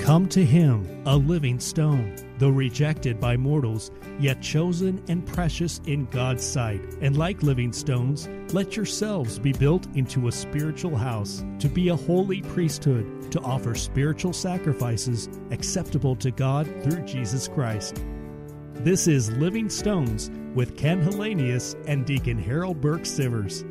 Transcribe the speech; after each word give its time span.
Come 0.00 0.28
to 0.30 0.44
him, 0.44 1.02
a 1.04 1.14
living 1.14 1.60
stone, 1.60 2.16
though 2.38 2.48
rejected 2.48 3.20
by 3.20 3.36
mortals, 3.36 3.90
yet 4.18 4.40
chosen 4.40 5.04
and 5.08 5.24
precious 5.24 5.80
in 5.84 6.06
God's 6.06 6.42
sight. 6.42 6.80
And 7.02 7.18
like 7.18 7.42
living 7.42 7.70
stones, 7.70 8.26
let 8.52 8.76
yourselves 8.76 9.38
be 9.38 9.52
built 9.52 9.86
into 9.94 10.26
a 10.26 10.32
spiritual 10.32 10.96
house, 10.96 11.44
to 11.58 11.68
be 11.68 11.90
a 11.90 11.96
holy 11.96 12.40
priesthood, 12.40 13.30
to 13.30 13.40
offer 13.42 13.74
spiritual 13.74 14.32
sacrifices 14.32 15.28
acceptable 15.50 16.16
to 16.16 16.30
God 16.30 16.66
through 16.82 17.04
Jesus 17.04 17.46
Christ. 17.46 18.02
This 18.72 19.06
is 19.06 19.30
Living 19.32 19.68
Stones 19.68 20.30
with 20.54 20.78
Ken 20.78 21.02
Hellenius 21.02 21.76
and 21.86 22.06
Deacon 22.06 22.38
Harold 22.38 22.80
Burke 22.80 23.02
Sivers. 23.02 23.64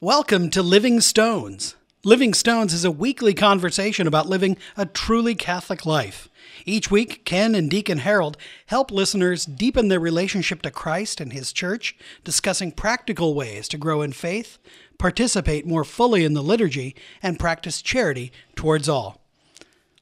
Welcome 0.00 0.50
to 0.50 0.62
Living 0.62 1.00
Stones. 1.00 1.76
Living 2.06 2.34
Stones 2.34 2.72
is 2.72 2.84
a 2.84 2.90
weekly 2.92 3.34
conversation 3.34 4.06
about 4.06 4.28
living 4.28 4.56
a 4.76 4.86
truly 4.86 5.34
Catholic 5.34 5.84
life. 5.84 6.28
Each 6.64 6.88
week, 6.88 7.24
Ken 7.24 7.52
and 7.56 7.68
Deacon 7.68 7.98
Harold 7.98 8.36
help 8.66 8.92
listeners 8.92 9.44
deepen 9.44 9.88
their 9.88 9.98
relationship 9.98 10.62
to 10.62 10.70
Christ 10.70 11.20
and 11.20 11.32
His 11.32 11.52
Church, 11.52 11.96
discussing 12.22 12.70
practical 12.70 13.34
ways 13.34 13.66
to 13.66 13.76
grow 13.76 14.02
in 14.02 14.12
faith, 14.12 14.58
participate 15.00 15.66
more 15.66 15.82
fully 15.82 16.24
in 16.24 16.34
the 16.34 16.44
liturgy, 16.44 16.94
and 17.24 17.40
practice 17.40 17.82
charity 17.82 18.30
towards 18.54 18.88
all. 18.88 19.20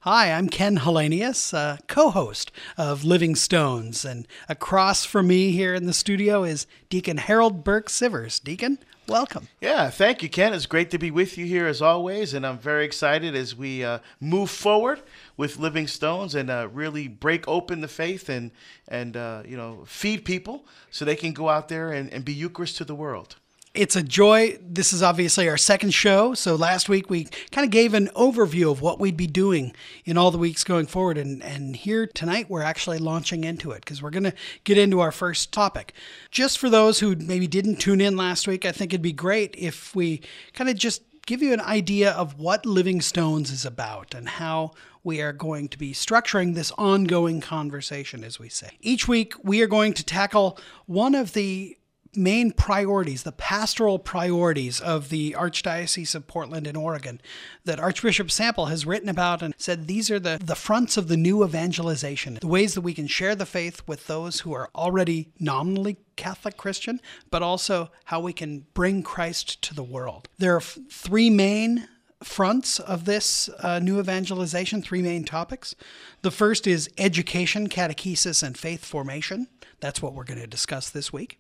Hi, 0.00 0.30
I'm 0.30 0.50
Ken 0.50 0.76
Hellenius, 0.76 1.54
co 1.86 2.10
host 2.10 2.52
of 2.76 3.04
Living 3.04 3.34
Stones, 3.34 4.04
and 4.04 4.28
across 4.46 5.06
from 5.06 5.28
me 5.28 5.52
here 5.52 5.74
in 5.74 5.86
the 5.86 5.94
studio 5.94 6.44
is 6.44 6.66
Deacon 6.90 7.16
Harold 7.16 7.64
Burke 7.64 7.88
Sivers. 7.88 8.44
Deacon, 8.44 8.76
welcome. 9.08 9.48
Yeah, 9.60 9.90
thank 9.90 10.22
you, 10.22 10.28
Ken. 10.28 10.52
It's 10.52 10.66
great 10.66 10.90
to 10.90 10.98
be 10.98 11.10
with 11.10 11.36
you 11.38 11.46
here 11.46 11.66
as 11.66 11.82
always, 11.82 12.34
and 12.34 12.46
I'm 12.46 12.58
very 12.58 12.84
excited 12.84 13.34
as 13.34 13.54
we 13.54 13.84
uh, 13.84 13.98
move 14.20 14.50
forward 14.50 15.02
with 15.36 15.58
Living 15.58 15.86
Stones 15.86 16.34
and 16.34 16.50
uh, 16.50 16.68
really 16.72 17.08
break 17.08 17.46
open 17.48 17.80
the 17.80 17.88
faith 17.88 18.28
and 18.28 18.50
and 18.88 19.16
uh, 19.16 19.42
you 19.46 19.56
know 19.56 19.84
feed 19.86 20.24
people 20.24 20.66
so 20.90 21.04
they 21.04 21.16
can 21.16 21.32
go 21.32 21.48
out 21.48 21.68
there 21.68 21.92
and, 21.92 22.12
and 22.12 22.24
be 22.24 22.32
Eucharist 22.32 22.76
to 22.78 22.84
the 22.84 22.94
world. 22.94 23.36
It's 23.74 23.96
a 23.96 24.04
joy. 24.04 24.56
This 24.64 24.92
is 24.92 25.02
obviously 25.02 25.48
our 25.48 25.56
second 25.56 25.90
show. 25.90 26.32
So 26.34 26.54
last 26.54 26.88
week 26.88 27.10
we 27.10 27.24
kind 27.50 27.64
of 27.64 27.72
gave 27.72 27.92
an 27.92 28.06
overview 28.14 28.70
of 28.70 28.80
what 28.80 29.00
we'd 29.00 29.16
be 29.16 29.26
doing 29.26 29.74
in 30.04 30.16
all 30.16 30.30
the 30.30 30.38
weeks 30.38 30.62
going 30.62 30.86
forward. 30.86 31.18
And, 31.18 31.42
and 31.42 31.74
here 31.74 32.06
tonight 32.06 32.48
we're 32.48 32.62
actually 32.62 32.98
launching 32.98 33.42
into 33.42 33.72
it 33.72 33.80
because 33.84 34.00
we're 34.00 34.10
going 34.10 34.24
to 34.24 34.34
get 34.62 34.78
into 34.78 35.00
our 35.00 35.10
first 35.10 35.50
topic. 35.50 35.92
Just 36.30 36.58
for 36.58 36.70
those 36.70 37.00
who 37.00 37.16
maybe 37.16 37.48
didn't 37.48 37.80
tune 37.80 38.00
in 38.00 38.16
last 38.16 38.46
week, 38.46 38.64
I 38.64 38.70
think 38.70 38.92
it'd 38.92 39.02
be 39.02 39.12
great 39.12 39.56
if 39.58 39.92
we 39.92 40.22
kind 40.52 40.70
of 40.70 40.76
just 40.76 41.02
give 41.26 41.42
you 41.42 41.52
an 41.52 41.60
idea 41.60 42.12
of 42.12 42.38
what 42.38 42.64
Living 42.64 43.00
Stones 43.00 43.50
is 43.50 43.64
about 43.64 44.14
and 44.14 44.28
how 44.28 44.70
we 45.02 45.20
are 45.20 45.32
going 45.32 45.66
to 45.68 45.78
be 45.78 45.92
structuring 45.92 46.54
this 46.54 46.70
ongoing 46.78 47.40
conversation, 47.40 48.22
as 48.22 48.38
we 48.38 48.48
say. 48.48 48.78
Each 48.80 49.08
week, 49.08 49.34
we 49.42 49.62
are 49.62 49.66
going 49.66 49.94
to 49.94 50.04
tackle 50.04 50.58
one 50.86 51.16
of 51.16 51.32
the 51.32 51.76
main 52.16 52.52
priorities, 52.52 53.22
the 53.22 53.32
pastoral 53.32 53.98
priorities 53.98 54.80
of 54.80 55.08
the 55.08 55.32
Archdiocese 55.32 56.14
of 56.14 56.26
Portland 56.26 56.66
in 56.66 56.76
Oregon 56.76 57.20
that 57.64 57.80
Archbishop 57.80 58.30
Sample 58.30 58.66
has 58.66 58.86
written 58.86 59.08
about 59.08 59.42
and 59.42 59.54
said 59.58 59.86
these 59.86 60.10
are 60.10 60.20
the, 60.20 60.40
the 60.42 60.54
fronts 60.54 60.96
of 60.96 61.08
the 61.08 61.16
new 61.16 61.44
evangelization, 61.44 62.38
the 62.40 62.46
ways 62.46 62.74
that 62.74 62.80
we 62.82 62.94
can 62.94 63.06
share 63.06 63.34
the 63.34 63.46
faith 63.46 63.82
with 63.86 64.06
those 64.06 64.40
who 64.40 64.52
are 64.52 64.70
already 64.74 65.32
nominally 65.38 65.96
Catholic 66.16 66.56
Christian, 66.56 67.00
but 67.30 67.42
also 67.42 67.90
how 68.04 68.20
we 68.20 68.32
can 68.32 68.66
bring 68.74 69.02
Christ 69.02 69.60
to 69.62 69.74
the 69.74 69.82
world. 69.82 70.28
There 70.38 70.54
are 70.54 70.58
f- 70.58 70.78
three 70.90 71.30
main 71.30 71.88
fronts 72.22 72.80
of 72.80 73.04
this 73.04 73.48
uh, 73.60 73.78
new 73.80 74.00
evangelization, 74.00 74.82
three 74.82 75.02
main 75.02 75.24
topics. 75.24 75.74
The 76.22 76.30
first 76.30 76.66
is 76.66 76.88
education, 76.96 77.68
catechesis, 77.68 78.42
and 78.42 78.56
faith 78.56 78.84
formation. 78.84 79.48
That's 79.80 80.00
what 80.00 80.14
we're 80.14 80.24
going 80.24 80.40
to 80.40 80.46
discuss 80.46 80.88
this 80.88 81.12
week. 81.12 81.38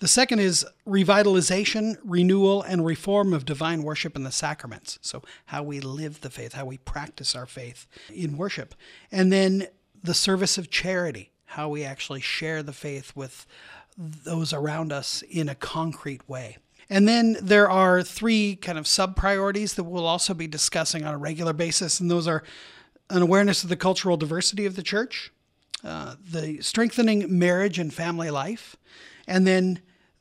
The 0.00 0.08
second 0.08 0.38
is 0.38 0.66
revitalization, 0.86 1.98
renewal, 2.02 2.62
and 2.62 2.86
reform 2.86 3.34
of 3.34 3.44
divine 3.44 3.82
worship 3.82 4.16
and 4.16 4.24
the 4.24 4.32
sacraments. 4.32 4.98
So, 5.02 5.22
how 5.46 5.62
we 5.62 5.80
live 5.80 6.22
the 6.22 6.30
faith, 6.30 6.54
how 6.54 6.64
we 6.64 6.78
practice 6.78 7.36
our 7.36 7.44
faith 7.44 7.86
in 8.08 8.38
worship. 8.38 8.74
And 9.12 9.30
then 9.30 9.68
the 10.02 10.14
service 10.14 10.56
of 10.56 10.70
charity, 10.70 11.32
how 11.44 11.68
we 11.68 11.84
actually 11.84 12.20
share 12.22 12.62
the 12.62 12.72
faith 12.72 13.12
with 13.14 13.46
those 13.98 14.54
around 14.54 14.90
us 14.90 15.22
in 15.28 15.50
a 15.50 15.54
concrete 15.54 16.26
way. 16.26 16.56
And 16.88 17.06
then 17.06 17.36
there 17.42 17.68
are 17.68 18.02
three 18.02 18.56
kind 18.56 18.78
of 18.78 18.86
sub 18.86 19.16
priorities 19.16 19.74
that 19.74 19.84
we'll 19.84 20.06
also 20.06 20.32
be 20.32 20.46
discussing 20.46 21.04
on 21.04 21.12
a 21.12 21.18
regular 21.18 21.52
basis, 21.52 22.00
and 22.00 22.10
those 22.10 22.26
are 22.26 22.42
an 23.10 23.20
awareness 23.20 23.62
of 23.62 23.68
the 23.68 23.76
cultural 23.76 24.16
diversity 24.16 24.64
of 24.64 24.76
the 24.76 24.82
church, 24.82 25.30
uh, 25.84 26.14
the 26.18 26.62
strengthening 26.62 27.38
marriage 27.38 27.78
and 27.78 27.92
family 27.92 28.30
life, 28.30 28.76
and 29.26 29.46
then 29.46 29.80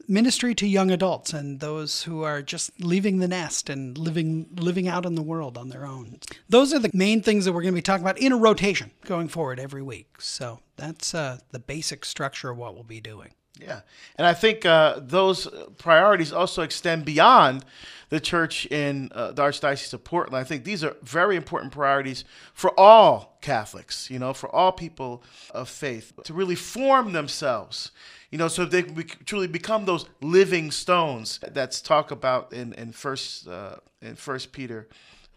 ministry 0.09 0.55
to 0.55 0.67
young 0.67 0.89
adults 0.89 1.31
and 1.31 1.59
those 1.59 2.03
who 2.03 2.23
are 2.23 2.41
just 2.41 2.71
leaving 2.81 3.19
the 3.19 3.27
nest 3.27 3.69
and 3.69 3.97
living 3.97 4.47
living 4.55 4.87
out 4.87 5.05
in 5.05 5.15
the 5.15 5.21
world 5.21 5.57
on 5.57 5.69
their 5.69 5.85
own. 5.85 6.19
Those 6.49 6.73
are 6.73 6.79
the 6.79 6.91
main 6.93 7.21
things 7.21 7.45
that 7.45 7.53
we're 7.53 7.61
going 7.61 7.73
to 7.73 7.77
be 7.77 7.81
talking 7.81 8.03
about 8.03 8.17
in 8.17 8.31
a 8.31 8.37
rotation 8.37 8.91
going 9.05 9.27
forward 9.27 9.59
every 9.59 9.83
week. 9.83 10.19
So 10.19 10.59
that's 10.75 11.13
uh, 11.13 11.39
the 11.51 11.59
basic 11.59 12.03
structure 12.03 12.49
of 12.49 12.57
what 12.57 12.73
we'll 12.73 12.83
be 12.83 12.99
doing. 12.99 13.33
Yeah, 13.59 13.81
and 14.15 14.25
I 14.25 14.33
think 14.33 14.65
uh, 14.65 14.99
those 15.01 15.47
priorities 15.77 16.31
also 16.31 16.61
extend 16.61 17.03
beyond 17.03 17.65
the 18.07 18.19
church 18.19 18.65
in 18.67 19.11
uh, 19.13 19.31
the 19.31 19.41
Archdiocese 19.41 19.93
of 19.93 20.03
Portland. 20.03 20.35
I 20.35 20.45
think 20.45 20.63
these 20.63 20.83
are 20.83 20.95
very 21.03 21.35
important 21.35 21.73
priorities 21.73 22.23
for 22.53 22.77
all 22.79 23.37
Catholics, 23.41 24.09
you 24.09 24.17
know, 24.17 24.33
for 24.33 24.53
all 24.55 24.71
people 24.71 25.23
of 25.51 25.67
faith 25.67 26.13
to 26.23 26.33
really 26.33 26.55
form 26.55 27.11
themselves 27.11 27.91
you 28.31 28.37
know, 28.37 28.47
so 28.47 28.65
they 28.65 28.83
be, 28.83 29.03
truly 29.03 29.47
become 29.47 29.85
those 29.85 30.05
living 30.21 30.71
stones 30.71 31.39
that's 31.51 31.81
talked 31.81 32.11
about 32.11 32.53
in 32.53 32.73
in 32.73 32.91
first 32.91 33.47
uh, 33.47 33.77
in 34.01 34.15
First 34.15 34.51
Peter 34.51 34.87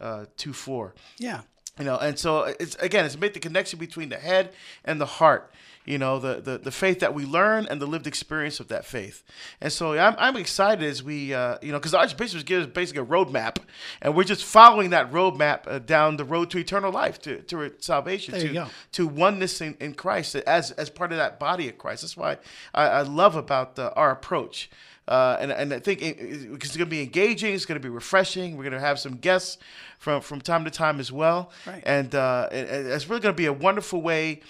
uh, 0.00 0.26
two 0.36 0.52
four. 0.52 0.94
Yeah. 1.18 1.42
You 1.78 1.86
know, 1.86 1.96
and 1.96 2.18
so 2.18 2.54
it's 2.60 2.74
again, 2.76 3.06
it's 3.06 3.18
make 3.18 3.32
the 3.32 3.40
connection 3.40 3.78
between 3.78 4.10
the 4.10 4.18
head 4.18 4.52
and 4.84 5.00
the 5.00 5.06
heart 5.06 5.54
you 5.84 5.98
know 5.98 6.18
the, 6.18 6.40
the 6.40 6.58
the 6.58 6.70
faith 6.70 7.00
that 7.00 7.14
we 7.14 7.24
learn 7.24 7.66
and 7.66 7.80
the 7.80 7.86
lived 7.86 8.06
experience 8.06 8.60
of 8.60 8.68
that 8.68 8.84
faith 8.84 9.22
and 9.60 9.72
so 9.72 9.98
i'm, 9.98 10.14
I'm 10.18 10.36
excited 10.36 10.84
as 10.84 11.02
we 11.02 11.34
uh, 11.34 11.58
you 11.62 11.72
know 11.72 11.78
because 11.78 11.94
archbishop 11.94 12.44
gives 12.46 12.66
us 12.66 12.72
basically 12.72 13.02
a 13.02 13.06
roadmap 13.06 13.58
and 14.00 14.14
we're 14.14 14.24
just 14.24 14.44
following 14.44 14.90
that 14.90 15.10
roadmap 15.10 15.66
uh, 15.66 15.78
down 15.78 16.16
the 16.16 16.24
road 16.24 16.50
to 16.50 16.58
eternal 16.58 16.92
life 16.92 17.20
to, 17.22 17.42
to 17.42 17.72
salvation 17.78 18.34
to, 18.34 18.52
to 18.92 19.06
oneness 19.06 19.60
in, 19.60 19.76
in 19.80 19.94
christ 19.94 20.36
as 20.36 20.70
as 20.72 20.88
part 20.90 21.12
of 21.12 21.18
that 21.18 21.38
body 21.38 21.68
of 21.68 21.78
christ 21.78 22.02
that's 22.02 22.16
why 22.16 22.38
i, 22.74 22.86
I 22.86 23.02
love 23.02 23.36
about 23.36 23.76
the, 23.76 23.92
our 23.94 24.10
approach 24.10 24.70
uh, 25.08 25.36
and, 25.40 25.50
and 25.50 25.74
I 25.74 25.80
think 25.80 26.00
it, 26.00 26.16
it's 26.20 26.76
going 26.76 26.86
to 26.86 26.86
be 26.86 27.02
engaging. 27.02 27.54
It's 27.54 27.66
going 27.66 27.80
to 27.80 27.82
be 27.82 27.92
refreshing. 27.92 28.56
We're 28.56 28.62
going 28.62 28.72
to 28.72 28.80
have 28.80 29.00
some 29.00 29.16
guests 29.16 29.58
from, 29.98 30.22
from 30.22 30.40
time 30.40 30.64
to 30.64 30.70
time 30.70 31.00
as 31.00 31.10
well. 31.10 31.50
Right. 31.66 31.82
And 31.84 32.14
uh, 32.14 32.48
it, 32.52 32.68
it's 32.70 33.08
really 33.08 33.20
going 33.20 33.34
to 33.34 33.36
be 33.36 33.46
a 33.46 33.52
wonderful 33.52 34.00
way 34.00 34.42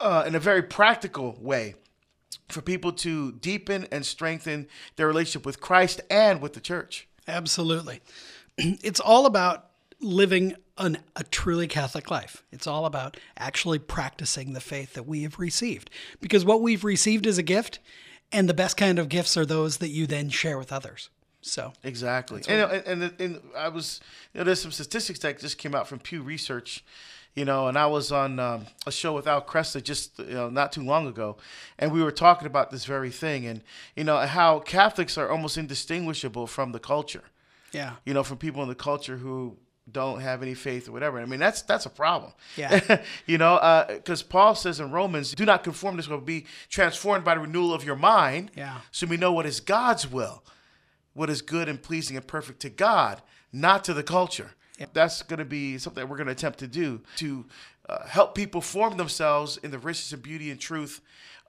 uh, 0.00 0.24
in 0.26 0.34
a 0.34 0.40
very 0.40 0.62
practical 0.62 1.36
way 1.40 1.74
for 2.48 2.60
people 2.60 2.92
to 2.92 3.32
deepen 3.32 3.86
and 3.92 4.04
strengthen 4.04 4.66
their 4.96 5.06
relationship 5.06 5.46
with 5.46 5.60
Christ 5.60 6.00
and 6.10 6.40
with 6.40 6.54
the 6.54 6.60
church. 6.60 7.08
Absolutely. 7.28 8.00
It's 8.58 9.00
all 9.00 9.24
about 9.24 9.70
living 10.00 10.54
an, 10.76 10.98
a 11.16 11.24
truly 11.24 11.66
Catholic 11.66 12.10
life. 12.10 12.42
It's 12.50 12.66
all 12.66 12.84
about 12.84 13.16
actually 13.38 13.78
practicing 13.78 14.52
the 14.52 14.60
faith 14.60 14.94
that 14.94 15.06
we 15.06 15.22
have 15.22 15.38
received. 15.38 15.88
Because 16.20 16.44
what 16.44 16.60
we've 16.60 16.84
received 16.84 17.26
is 17.26 17.38
a 17.38 17.42
gift, 17.42 17.78
and 18.32 18.48
the 18.48 18.54
best 18.54 18.76
kind 18.76 18.98
of 18.98 19.08
gifts 19.08 19.36
are 19.36 19.46
those 19.46 19.78
that 19.78 19.88
you 19.88 20.06
then 20.06 20.28
share 20.28 20.58
with 20.58 20.72
others. 20.72 21.10
So 21.42 21.72
exactly, 21.82 22.42
and, 22.48 22.70
and, 22.70 23.02
and, 23.02 23.20
and 23.20 23.40
I 23.56 23.68
was 23.68 24.00
you 24.34 24.38
know, 24.38 24.44
there's 24.44 24.60
some 24.60 24.72
statistics 24.72 25.20
that 25.20 25.38
just 25.38 25.56
came 25.56 25.74
out 25.74 25.88
from 25.88 25.98
Pew 25.98 26.22
Research 26.22 26.84
you 27.34 27.44
know, 27.44 27.68
and 27.68 27.78
I 27.78 27.86
was 27.86 28.10
on 28.10 28.38
um, 28.38 28.66
a 28.86 28.92
show 28.92 29.12
with 29.12 29.26
Al 29.26 29.42
Kresta 29.42 29.82
just 29.82 30.18
you 30.18 30.34
know 30.34 30.50
not 30.50 30.72
too 30.72 30.82
long 30.82 31.06
ago, 31.06 31.36
and 31.78 31.92
we 31.92 32.02
were 32.02 32.10
talking 32.10 32.46
about 32.46 32.70
this 32.70 32.84
very 32.84 33.10
thing, 33.10 33.46
and 33.46 33.62
you 33.94 34.04
know 34.04 34.18
how 34.18 34.60
Catholics 34.60 35.16
are 35.16 35.30
almost 35.30 35.56
indistinguishable 35.56 36.46
from 36.46 36.72
the 36.72 36.80
culture. 36.80 37.24
Yeah. 37.72 37.94
You 38.04 38.14
know, 38.14 38.24
from 38.24 38.38
people 38.38 38.62
in 38.62 38.68
the 38.68 38.74
culture 38.74 39.16
who 39.16 39.56
don't 39.90 40.20
have 40.20 40.42
any 40.42 40.54
faith 40.54 40.88
or 40.88 40.92
whatever. 40.92 41.20
I 41.20 41.24
mean, 41.24 41.40
that's 41.40 41.62
that's 41.62 41.86
a 41.86 41.90
problem. 41.90 42.32
Yeah. 42.56 43.02
you 43.26 43.38
know, 43.38 43.84
because 43.88 44.22
uh, 44.22 44.26
Paul 44.28 44.54
says 44.54 44.80
in 44.80 44.90
Romans, 44.90 45.32
"Do 45.32 45.44
not 45.44 45.64
conform 45.64 45.96
to 45.96 45.96
this 45.98 46.08
will 46.08 46.18
be 46.18 46.46
transformed 46.68 47.24
by 47.24 47.34
the 47.34 47.40
renewal 47.40 47.72
of 47.72 47.84
your 47.84 47.96
mind." 47.96 48.50
Yeah. 48.56 48.78
So 48.90 49.06
we 49.06 49.16
know 49.16 49.32
what 49.32 49.46
is 49.46 49.60
God's 49.60 50.10
will, 50.10 50.42
what 51.12 51.30
is 51.30 51.42
good 51.42 51.68
and 51.68 51.80
pleasing 51.80 52.16
and 52.16 52.26
perfect 52.26 52.60
to 52.60 52.70
God, 52.70 53.22
not 53.52 53.84
to 53.84 53.94
the 53.94 54.02
culture. 54.02 54.52
That's 54.92 55.22
going 55.22 55.38
to 55.38 55.44
be 55.44 55.78
something 55.78 56.00
that 56.00 56.08
we're 56.08 56.16
going 56.16 56.26
to 56.26 56.32
attempt 56.32 56.58
to 56.60 56.66
do 56.66 57.00
to 57.16 57.46
uh, 57.88 58.06
help 58.06 58.34
people 58.34 58.60
form 58.60 58.96
themselves 58.96 59.56
in 59.58 59.70
the 59.70 59.78
richness 59.78 60.12
and 60.12 60.22
beauty 60.22 60.50
and 60.50 60.60
truth 60.60 61.00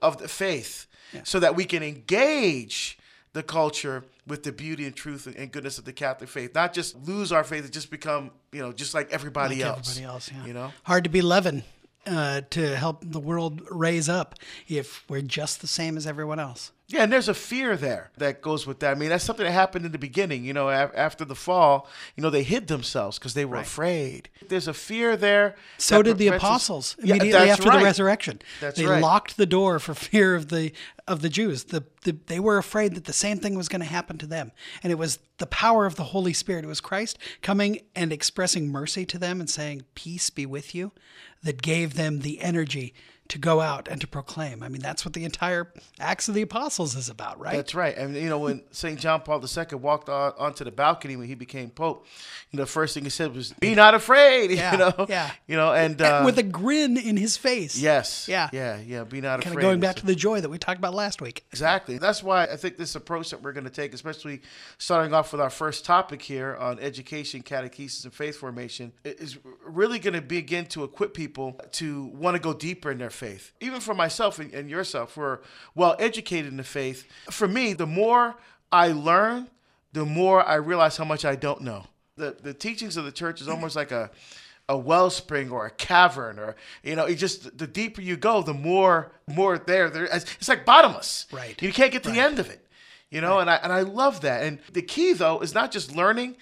of 0.02 0.18
the 0.18 0.28
faith 0.28 0.88
yeah. 1.14 1.22
so 1.24 1.40
that 1.40 1.56
we 1.56 1.66
can 1.66 1.84
engage 1.84 2.98
the 3.34 3.44
culture 3.44 4.04
with 4.28 4.44
the 4.44 4.52
beauty 4.52 4.86
and 4.86 4.96
truth 4.96 5.28
and 5.28 5.52
goodness 5.52 5.78
of 5.78 5.86
the 5.86 5.94
Catholic 5.94 6.30
faith. 6.30 6.54
Not 6.54 6.74
just 6.74 6.96
lose 7.08 7.32
our 7.32 7.44
faith 7.44 7.64
and 7.64 7.74
just 7.74 7.90
become, 7.90 8.32
you 8.52 8.62
know, 8.62 8.72
just 8.72 8.94
like 8.94 9.12
everybody 9.12 9.56
Like 9.56 9.66
else. 9.66 9.92
everybody 9.92 10.14
else, 10.14 10.32
yeah. 10.32 10.46
You 10.46 10.54
know? 10.54 10.74
Hard 10.84 11.04
to 11.06 11.10
be 11.10 11.22
leaven 11.22 11.64
uh, 12.06 12.42
to 12.50 12.76
help 12.76 13.04
the 13.06 13.20
world 13.20 13.62
raise 13.70 14.10
up 14.10 14.36
if 14.68 15.04
we're 15.10 15.22
just 15.22 15.62
the 15.62 15.68
same 15.68 15.98
as 15.98 16.06
everyone 16.06 16.40
else. 16.40 16.72
Yeah, 16.92 17.04
and 17.04 17.12
there's 17.12 17.30
a 17.30 17.34
fear 17.34 17.78
there 17.78 18.12
that 18.18 18.42
goes 18.42 18.68
with 18.68 18.80
that. 18.82 18.92
I 18.92 19.00
mean, 19.00 19.10
that's 19.10 19.24
something 19.24 19.46
that 19.46 19.52
happened 19.52 19.86
in 19.86 19.92
the 19.92 19.98
beginning. 19.98 20.44
You 20.44 20.54
know, 20.54 20.70
af- 20.70 20.92
after 20.96 21.24
the 21.26 21.36
fall, 21.36 21.88
you 22.16 22.24
know, 22.24 22.30
they 22.30 22.44
hid 22.44 22.68
themselves 22.68 23.18
because 23.18 23.34
they 23.34 23.46
were 23.46 23.56
afraid. 23.58 24.30
There's 24.48 24.68
a 24.68 24.74
fear 24.74 25.16
there. 25.16 25.56
So 25.78 26.02
did 26.04 26.18
the 26.18 26.26
prevents 26.28 26.44
us- 26.44 26.48
apostles 26.50 26.96
Yeah, 27.02 27.16
immediately 27.16 27.50
after 27.50 27.70
right. 27.70 27.80
the 27.80 27.86
resurrection. 27.86 28.42
That's 28.60 28.78
they 28.78 28.86
right. 28.86 29.02
locked 29.02 29.38
the 29.38 29.46
door 29.46 29.80
for 29.80 29.94
fear 30.10 30.36
of 30.36 30.50
the 30.50 30.74
of 31.08 31.22
the 31.22 31.30
Jews. 31.30 31.66
The, 31.66 31.84
the 32.04 32.18
they 32.28 32.40
were 32.40 32.58
afraid 32.58 32.96
that 32.96 33.06
the 33.06 33.14
same 33.14 33.38
thing 33.40 33.56
was 33.56 33.68
going 33.70 33.82
to 33.82 33.88
happen 33.88 34.18
to 34.20 34.28
them, 34.28 34.52
and 34.84 34.92
it 34.92 34.98
was 34.98 35.20
the 35.38 35.48
power 35.48 35.86
of 35.86 35.96
the 35.96 36.04
Holy 36.06 36.34
Spirit. 36.34 36.64
It 36.66 36.68
was 36.68 36.82
Christ 36.82 37.18
coming 37.42 37.80
and 37.96 38.12
expressing 38.14 38.68
mercy 38.68 39.06
to 39.08 39.18
them 39.18 39.40
and 39.40 39.50
saying, 39.50 39.86
"Peace 39.96 40.30
be 40.30 40.46
with 40.46 40.76
you," 40.76 40.92
that 41.44 41.62
gave 41.62 41.96
them 41.96 42.20
the 42.20 42.42
energy 42.42 42.94
to 43.32 43.38
go 43.38 43.62
out 43.62 43.88
and 43.88 44.00
to 44.02 44.08
proclaim. 44.08 44.62
I 44.62 44.68
mean, 44.68 44.82
that's 44.82 45.06
what 45.06 45.14
the 45.14 45.24
entire 45.24 45.72
Acts 46.00 46.28
of 46.28 46.36
the 46.36 46.42
Apostles 46.42 46.96
is 46.98 47.08
about, 47.10 47.40
right? 47.40 47.56
That's 47.56 47.74
right. 47.74 47.96
And 47.98 48.14
you 48.16 48.28
know, 48.28 48.40
when 48.40 48.62
St. 48.72 49.00
John 49.00 49.22
Paul 49.22 49.42
II 49.44 49.78
walked 49.80 50.10
on, 50.10 50.34
onto 50.38 50.64
the 50.66 50.72
balcony 50.72 51.16
when 51.16 51.28
he 51.28 51.36
became 51.36 51.70
Pope, 51.70 52.06
you 52.52 52.58
know, 52.58 52.64
the 52.64 52.68
first 52.70 52.94
thing 52.94 53.04
he 53.06 53.10
said 53.10 53.34
was, 53.34 53.54
"Be 53.54 53.74
not 53.74 53.94
afraid." 53.94 54.52
Yeah, 54.62 54.72
you 54.74 54.78
know, 54.78 55.06
yeah. 55.08 55.32
You 55.48 55.56
know, 55.56 55.74
and 55.74 56.02
uh, 56.02 56.24
With 56.26 56.38
a 56.38 56.44
grin 56.44 56.98
in 56.98 57.16
his 57.16 57.38
face. 57.38 57.78
yes, 57.80 58.28
Yeah. 58.28 58.50
yeah, 58.52 58.80
yeah. 58.86 59.04
Be 59.06 59.22
not 59.22 59.42
Kind 59.42 59.54
afraid. 59.54 59.64
of 59.66 59.70
going 59.70 59.80
back 59.80 59.96
to 59.98 60.06
the 60.06 60.14
joy 60.16 60.42
that 60.42 60.50
we 60.50 60.58
talked 60.58 60.78
about 60.78 60.94
last 60.94 61.22
week. 61.22 61.46
Exactly. 61.52 61.98
That's 61.98 62.22
why 62.22 62.44
I 62.44 62.58
think 62.58 62.78
this 62.78 62.96
approach 62.96 63.30
that 63.30 63.42
we're 63.42 63.54
going 63.54 63.64
to 63.64 63.70
take, 63.70 63.94
especially 63.94 64.42
starting 64.78 65.14
off 65.14 65.32
with 65.32 65.40
our 65.42 65.50
first 65.50 65.86
topic 65.86 66.22
here 66.22 66.56
on 66.58 66.80
education, 66.80 67.44
catechesis, 67.44 68.04
and 68.04 68.14
faith 68.14 68.36
formation, 68.36 68.92
is 69.06 69.38
really 69.66 70.00
going 70.00 70.16
to 70.16 70.22
begin 70.22 70.66
to 70.68 70.84
equip 70.84 71.14
people 71.14 71.60
to 71.74 72.06
want 72.08 72.36
to 72.36 72.42
go 72.42 72.54
deeper 72.54 72.92
in 72.92 72.98
their 72.98 73.10
faith. 73.10 73.21
Even 73.60 73.80
for 73.80 73.94
myself 73.94 74.40
and, 74.40 74.54
and 74.54 74.70
yourself, 74.70 75.16
we're 75.18 75.40
well 75.76 75.96
educated 76.00 76.48
in 76.52 76.58
the 76.58 76.64
faith. 76.64 77.06
For 77.30 77.48
me, 77.48 77.74
the 77.74 77.86
more 77.88 78.36
I 78.72 78.88
learn, 78.92 79.50
the 79.94 80.06
more 80.06 80.46
I 80.46 80.56
realize 80.56 80.98
how 80.98 81.06
much 81.06 81.24
I 81.26 81.36
don't 81.36 81.62
know. 81.62 81.86
The, 82.18 82.36
the 82.42 82.54
teachings 82.54 82.98
of 82.98 83.06
the 83.06 83.12
church 83.12 83.42
is 83.42 83.48
almost 83.48 83.76
like 83.76 83.92
a 83.92 84.12
a 84.70 84.78
wellspring 84.78 85.52
or 85.52 85.66
a 85.66 85.70
cavern 85.72 86.40
or 86.40 86.56
you 86.82 86.96
know 86.96 87.04
it 87.06 87.16
just 87.16 87.58
the 87.58 87.68
deeper 87.68 88.00
you 88.00 88.16
go 88.16 88.42
the 88.42 88.54
more 88.54 89.12
more 89.28 89.58
there 89.58 89.90
there 89.90 90.06
it's 90.06 90.48
like 90.48 90.64
bottomless 90.66 91.26
Right. 91.32 91.62
you 91.62 91.74
can't 91.74 91.92
get 91.92 92.04
to 92.04 92.12
the 92.12 92.20
end 92.22 92.40
of 92.40 92.50
it 92.50 92.66
you 93.10 93.20
know 93.20 93.40
and 93.40 93.50
i 93.50 93.56
and 93.56 93.74
i 93.74 93.82
love 93.82 94.22
that 94.22 94.44
and 94.44 94.60
the 94.72 94.82
key 94.84 95.12
though 95.12 95.40
is 95.42 95.54
not 95.54 95.72
just 95.72 95.94
learning 95.94 96.38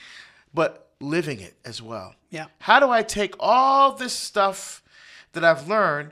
but 0.54 0.92
living 1.00 1.40
it 1.40 1.56
as 1.66 1.82
well 1.82 2.14
Yeah. 2.30 2.48
how 2.60 2.80
do 2.80 2.92
i 2.92 3.02
take 3.02 3.34
all 3.40 3.94
this 3.94 4.14
stuff 4.14 4.84
that 5.32 5.44
i've 5.44 5.68
learned 5.68 6.12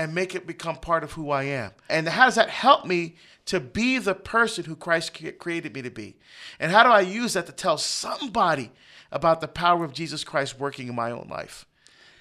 and 0.00 0.14
make 0.14 0.34
it 0.34 0.46
become 0.46 0.76
part 0.76 1.04
of 1.04 1.12
who 1.12 1.30
i 1.30 1.42
am 1.42 1.70
and 1.88 2.08
how 2.08 2.24
does 2.24 2.34
that 2.36 2.48
help 2.48 2.86
me 2.86 3.16
to 3.44 3.60
be 3.60 3.98
the 3.98 4.14
person 4.14 4.64
who 4.64 4.74
christ 4.74 5.12
created 5.38 5.74
me 5.74 5.82
to 5.82 5.90
be 5.90 6.16
and 6.58 6.72
how 6.72 6.82
do 6.82 6.88
i 6.88 7.00
use 7.00 7.34
that 7.34 7.46
to 7.46 7.52
tell 7.52 7.76
somebody 7.76 8.70
about 9.12 9.40
the 9.40 9.48
power 9.48 9.84
of 9.84 9.92
jesus 9.92 10.24
christ 10.24 10.58
working 10.58 10.88
in 10.88 10.94
my 10.94 11.10
own 11.10 11.28
life 11.30 11.66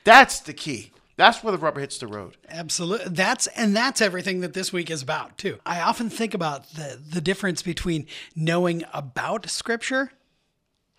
that's 0.03 0.39
the 0.41 0.53
key 0.53 0.91
that's 1.15 1.43
where 1.43 1.51
the 1.51 1.57
rubber 1.57 1.81
hits 1.81 1.97
the 1.97 2.07
road 2.07 2.37
Absolutely. 2.49 3.09
That's 3.09 3.47
and 3.47 3.75
that's 3.75 4.01
everything 4.01 4.39
that 4.39 4.53
this 4.53 4.71
week 4.71 4.89
is 4.89 5.01
about 5.01 5.37
too. 5.37 5.59
I 5.65 5.81
often 5.81 6.09
think 6.09 6.33
about 6.33 6.69
the 6.71 6.97
the 7.15 7.19
difference 7.19 7.61
between 7.61 8.07
knowing 8.37 8.85
about 8.93 9.49
scripture 9.49 10.13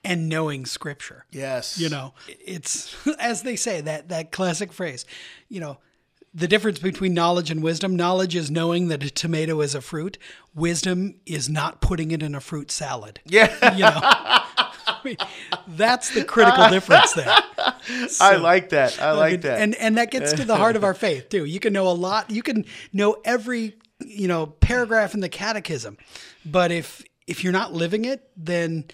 and 0.05 0.29
knowing 0.29 0.67
scripture. 0.67 1.25
yes 1.31 1.79
You 1.79 1.89
know, 1.89 2.13
it's 2.29 2.95
as 3.19 3.43
they 3.43 3.57
say 3.57 3.81
that 3.81 4.11
that 4.11 4.31
classic 4.31 4.73
phrase, 4.75 5.07
you 5.49 5.59
know, 5.61 5.79
the 6.33 6.47
difference 6.47 6.79
between 6.79 7.13
knowledge 7.15 7.51
and 7.51 7.63
wisdom. 7.63 7.97
Knowledge 7.97 8.37
is 8.37 8.51
knowing 8.51 8.89
that 8.89 9.03
a 9.03 9.11
tomato 9.11 9.61
is 9.61 9.75
a 9.75 9.81
fruit. 9.81 10.17
Wisdom 10.55 11.17
is 11.27 11.49
not 11.49 11.81
putting 11.81 12.11
it 12.13 12.23
in 12.23 12.35
a 12.35 12.41
fruit 12.41 12.71
salad. 12.71 13.21
yeah 13.27 13.75
You 13.75 13.81
know, 13.85 14.01
I 14.03 14.99
mean, 15.05 15.17
that's 15.67 16.11
the 16.15 16.25
critical 16.25 16.69
difference 16.69 17.13
there. 17.15 17.37
i 18.21 18.37
like 18.37 18.69
that 18.71 19.01
i 19.01 19.13
like 19.13 19.35
and, 19.35 19.43
that 19.43 19.61
And 19.61 19.75
and 19.77 19.97
that 19.99 20.11
gets 20.11 20.33
to 20.35 20.45
the 20.45 20.57
heart 20.57 20.77
of 20.77 20.85
our 20.85 20.95
faith 20.95 21.29
too. 21.31 21.45
You 21.45 21.59
can 21.61 21.73
know 21.73 21.89
a 21.89 21.93
lot. 21.95 22.31
You 22.31 22.43
can 22.43 22.65
know 22.93 23.17
every 23.25 23.75
you 24.01 24.29
know 24.29 24.47
paragraph 24.47 25.15
in 25.15 25.21
the 25.21 25.29
catechism, 25.29 25.97
but 26.45 26.71
if 26.71 27.03
if 27.27 27.43
you're 27.45 27.53
not 27.53 27.73
living 27.73 28.05
it, 28.05 28.29
then 28.37 28.85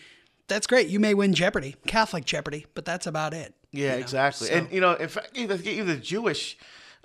that's 0.48 0.66
great. 0.66 0.88
You 0.88 1.00
may 1.00 1.12
win 1.14 1.34
Jeopardy, 1.34 1.74
Catholic 1.86 2.24
Jeopardy, 2.24 2.66
but 2.74 2.84
that's 2.84 3.06
about 3.06 3.34
it. 3.34 3.54
Yeah, 3.72 3.84
you 3.84 3.90
know? 3.90 3.96
exactly. 3.98 4.48
So- 4.48 4.54
And 4.54 4.70
you 4.72 4.80
know, 4.80 4.94
in 4.94 5.08
fact, 5.08 5.30
even, 5.34 5.60
even 5.66 5.86
the 5.88 5.96
Jewish 5.96 6.56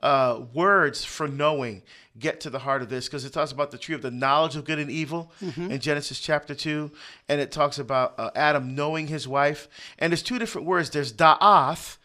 uh, 0.03 0.41
words 0.53 1.03
for 1.05 1.27
knowing 1.27 1.81
get 2.19 2.41
to 2.41 2.49
the 2.49 2.59
heart 2.59 2.81
of 2.81 2.89
this 2.89 3.07
because 3.07 3.23
it 3.25 3.31
talks 3.31 3.51
about 3.51 3.71
the 3.71 3.77
tree 3.77 3.95
of 3.95 4.01
the 4.01 4.11
knowledge 4.11 4.55
of 4.55 4.65
good 4.65 4.79
and 4.79 4.91
evil 4.91 5.31
Mm-hmm. 5.41 5.71
in 5.71 5.79
Genesis 5.79 6.19
chapter 6.19 6.53
two, 6.53 6.91
and 7.29 7.39
it 7.41 7.51
talks 7.51 7.79
about 7.79 8.13
uh, 8.17 8.29
Adam 8.35 8.75
knowing 8.75 9.07
his 9.07 9.27
wife. 9.27 9.67
And 9.99 10.11
there's 10.11 10.21
two 10.23 10.37
different 10.39 10.67
words. 10.67 10.89
There's 10.89 11.13
da'ath, 11.13 11.97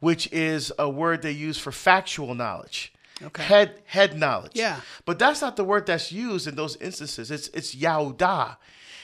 which 0.00 0.30
is 0.32 0.72
a 0.78 0.88
word 0.88 1.22
they 1.22 1.30
use 1.32 1.58
for 1.58 1.70
factual 1.72 2.34
knowledge. 2.34 2.92
Okay. 3.22 3.42
Head 3.44 3.82
head 3.86 4.18
knowledge. 4.18 4.52
Yeah. 4.54 4.80
But 5.04 5.18
that's 5.20 5.40
not 5.40 5.54
the 5.56 5.64
word 5.64 5.86
that's 5.86 6.10
used 6.10 6.48
in 6.48 6.56
those 6.56 6.74
instances. 6.76 7.30
It's 7.30 7.48
it's 7.48 7.74
yada. 7.74 8.58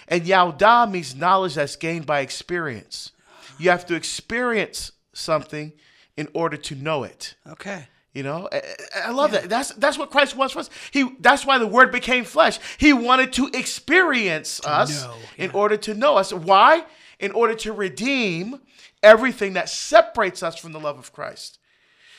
And 0.08 0.26
yada 0.26 0.88
means 0.90 1.14
knowledge 1.14 1.54
that's 1.54 1.76
gained 1.76 2.06
by 2.06 2.20
experience. 2.20 3.12
You 3.58 3.70
have 3.70 3.86
to 3.86 3.94
experience 3.94 4.90
something 5.12 5.72
in 6.16 6.28
order 6.34 6.56
to 6.56 6.74
know 6.74 7.04
it. 7.04 7.36
okay. 7.46 7.86
You 8.18 8.24
know, 8.24 8.48
I, 8.96 9.12
love 9.12 9.30
that. 9.30 9.48
That's 9.48 9.70
that's 9.74 9.96
what 9.96 10.10
Christ 10.10 10.34
wants 10.34 10.52
for 10.52 10.58
us. 10.58 10.70
He 10.90 11.08
that's 11.20 11.46
why 11.46 11.58
the 11.58 11.68
Word 11.68 11.92
became 11.92 12.24
flesh. 12.24 12.58
He 12.76 12.92
wanted 12.92 13.32
to 13.34 13.46
experience 13.54 14.60
us 14.66 15.04
know, 15.04 15.14
in 15.36 15.52
order 15.52 15.76
to 15.76 15.94
know 15.94 16.16
us. 16.16 16.32
Why? 16.32 16.84
In 17.20 17.30
order 17.30 17.54
to 17.54 17.72
redeem 17.72 18.60
everything 19.04 19.52
that 19.52 19.68
separates 19.68 20.42
us 20.42 20.58
from 20.58 20.72
the 20.72 20.80
love 20.80 20.98
of 20.98 21.12
Christ. 21.12 21.60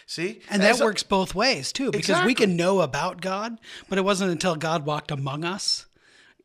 See, 0.05 0.39
And 0.49 0.61
that 0.61 0.77
so- 0.77 0.85
works 0.85 1.03
both 1.03 1.35
ways 1.35 1.73
too, 1.73 1.91
because 1.91 2.23
we 2.23 2.33
can 2.33 2.55
know 2.55 2.79
about 2.79 3.19
God, 3.19 3.59
but 3.89 3.97
it 3.97 4.05
wasn't 4.05 4.31
until 4.31 4.55
God 4.55 4.85
walked 4.85 5.11
among 5.11 5.43
us 5.43 5.85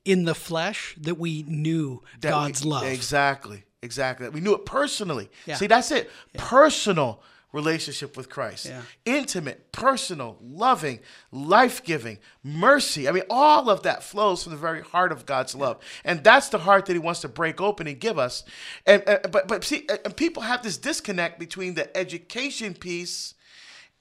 in 0.05 0.25
the 0.25 0.35
flesh 0.35 0.97
that 1.01 1.15
we 1.15 1.45
knew 1.47 2.03
that 2.23 2.31
we- 2.31 2.33
God's 2.33 2.65
love. 2.65 2.83
Exactly, 2.83 3.63
exactly. 3.83 4.29
We 4.31 4.41
knew 4.41 4.55
it 4.57 4.67
personally. 4.67 5.31
Yeah. 5.47 5.55
See, 5.55 5.69
that's 5.69 5.93
it. 5.93 6.11
Personal 6.37 7.23
relationship 7.55 8.17
with 8.17 8.29
Christ. 8.29 8.67
Yeah. 8.67 8.83
Intimate, 9.05 9.71
personal, 9.71 10.37
loving, 10.43 10.99
life-giving, 11.31 12.19
mercy. 12.43 13.09
I 13.09 13.13
mean, 13.13 13.23
all 13.31 13.71
of 13.71 13.85
that 13.85 14.03
flows 14.03 14.43
from 14.43 14.53
the 14.53 14.59
very 14.59 14.83
heart 14.83 15.13
of 15.13 15.25
God's 15.25 15.55
love, 15.55 15.79
and 16.05 16.25
that's 16.25 16.49
the 16.49 16.59
heart 16.59 16.87
that 16.87 16.93
He 16.93 16.99
wants 16.99 17.21
to 17.21 17.29
break 17.29 17.61
open 17.61 17.87
and 17.87 17.99
give 17.99 18.19
us. 18.19 18.43
And 18.85 19.09
uh, 19.09 19.21
but 19.31 19.47
but 19.47 19.63
see, 19.65 19.87
uh, 19.89 19.99
and 20.05 20.17
people 20.17 20.43
have 20.43 20.63
this 20.63 20.77
disconnect 20.77 21.39
between 21.39 21.75
the 21.75 21.97
education 21.97 22.75
piece 22.75 23.35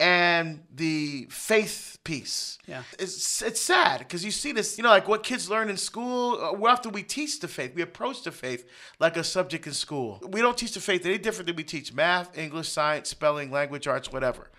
and 0.03 0.65
the 0.69 1.27
faith 1.29 1.98
piece. 2.03 2.57
Yeah. 2.67 2.83
It's 3.00 3.41
it's 3.41 3.62
sad 3.62 4.00
because 4.00 4.25
you 4.25 4.31
see 4.31 4.51
this, 4.51 4.77
you 4.77 4.83
know, 4.83 4.89
like 4.89 5.07
what 5.07 5.24
kids 5.24 5.50
learn 5.50 5.69
in 5.69 5.77
school. 5.77 6.33
Uh, 6.41 6.67
often 6.69 6.91
we 6.91 7.03
teach 7.03 7.39
the 7.39 7.48
faith, 7.48 7.74
we 7.74 7.81
approach 7.81 8.24
the 8.24 8.31
faith 8.31 8.67
like 9.00 9.15
a 9.15 9.24
subject 9.24 9.65
in 9.65 9.72
school. 9.72 10.22
We 10.29 10.41
don't 10.41 10.57
teach 10.57 10.74
the 10.74 10.81
faith 10.81 11.05
any 11.05 11.17
different 11.17 11.48
than 11.48 11.55
we 11.55 11.63
teach 11.63 11.93
math, 11.93 12.38
English, 12.38 12.67
science, 12.67 13.07
spelling, 13.10 13.50
language 13.50 13.88
arts, 13.88 14.12
whatever. 14.12 14.50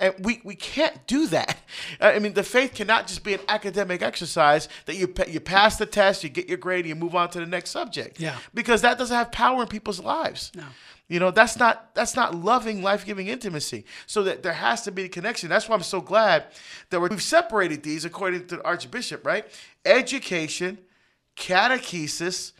And 0.00 0.14
we, 0.18 0.40
we 0.42 0.56
can't 0.56 1.06
do 1.06 1.28
that. 1.28 1.58
I 2.00 2.18
mean, 2.18 2.32
the 2.32 2.42
faith 2.42 2.74
cannot 2.74 3.06
just 3.06 3.22
be 3.22 3.34
an 3.34 3.40
academic 3.48 4.02
exercise 4.02 4.68
that 4.86 4.96
you 4.96 5.14
you 5.28 5.38
pass 5.38 5.76
the 5.76 5.86
test, 5.86 6.24
you 6.24 6.30
get 6.30 6.48
your 6.48 6.58
grade, 6.58 6.80
and 6.80 6.88
you 6.88 6.96
move 6.96 7.14
on 7.14 7.30
to 7.30 7.38
the 7.38 7.46
next 7.46 7.70
subject. 7.70 8.18
Yeah. 8.18 8.36
Because 8.52 8.82
that 8.82 8.98
doesn't 8.98 9.16
have 9.16 9.30
power 9.30 9.62
in 9.62 9.68
people's 9.68 10.00
lives. 10.00 10.50
No. 10.56 10.64
You 11.08 11.18
know, 11.20 11.30
that's 11.30 11.58
not 11.58 11.94
that's 11.94 12.14
not 12.14 12.34
loving, 12.34 12.82
life-giving 12.82 13.28
intimacy. 13.28 13.84
So 14.06 14.22
that 14.24 14.42
there 14.42 14.52
has 14.52 14.82
to 14.82 14.92
be 14.92 15.04
a 15.04 15.08
connection. 15.08 15.48
That's 15.48 15.68
why 15.68 15.74
I'm 15.74 15.82
so 15.82 16.00
glad 16.00 16.44
that 16.90 17.00
we've 17.00 17.22
separated 17.22 17.82
these 17.82 18.04
according 18.04 18.46
to 18.48 18.56
the 18.56 18.64
Archbishop, 18.64 19.24
right? 19.24 19.46
Education, 19.86 20.78
catechesis, 21.36 22.52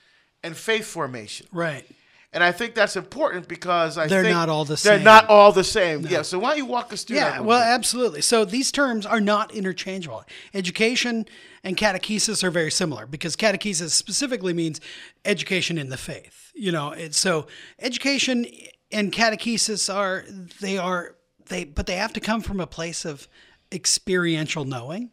and 0.43 0.57
faith 0.57 0.87
formation. 0.87 1.47
Right. 1.52 1.85
And 2.32 2.44
I 2.44 2.52
think 2.52 2.75
that's 2.75 2.97
important 2.97 3.49
because 3.49 3.97
I 3.97 4.06
They're 4.06 4.23
not 4.23 4.50
all 4.50 4.66
the 4.66 4.76
same. 4.76 4.97
They're 4.97 5.04
not 5.04 5.28
all 5.28 5.50
the 5.50 5.64
same. 5.64 6.06
Yeah. 6.06 6.23
So 6.23 6.38
why 6.38 6.50
don't 6.50 6.58
you 6.58 6.66
walk 6.66 6.92
us 6.92 7.04
through 7.04 7.16
that? 7.16 7.23
Yeah, 7.23 7.30
little 7.30 7.47
well, 7.47 7.61
bit? 7.61 7.75
absolutely. 7.75 8.20
So 8.20 8.44
these 8.44 8.70
terms 8.70 9.06
are 9.06 9.20
not 9.20 9.54
interchangeable. 9.54 10.25
Education 10.52 11.25
and 11.64 11.76
catechesis 11.76 12.44
are 12.44 12.50
very 12.50 12.70
similar 12.70 13.06
because 13.06 13.35
catechesis 13.35 13.90
specifically 13.90 14.52
means 14.52 14.78
education 15.25 15.78
in 15.78 15.88
the 15.88 15.97
faith. 15.97 16.52
You 16.54 16.70
know, 16.70 16.92
it's 16.92 17.18
so 17.18 17.47
education 17.78 18.47
and 18.92 19.11
catechesis 19.11 19.92
are 19.92 20.25
they 20.61 20.76
are 20.76 21.16
they 21.47 21.64
but 21.64 21.87
they 21.87 21.97
have 21.97 22.12
to 22.12 22.20
come 22.20 22.42
from 22.42 22.61
a 22.61 22.66
place 22.66 23.06
of 23.06 23.26
experiential 23.73 24.66
knowing. 24.66 25.11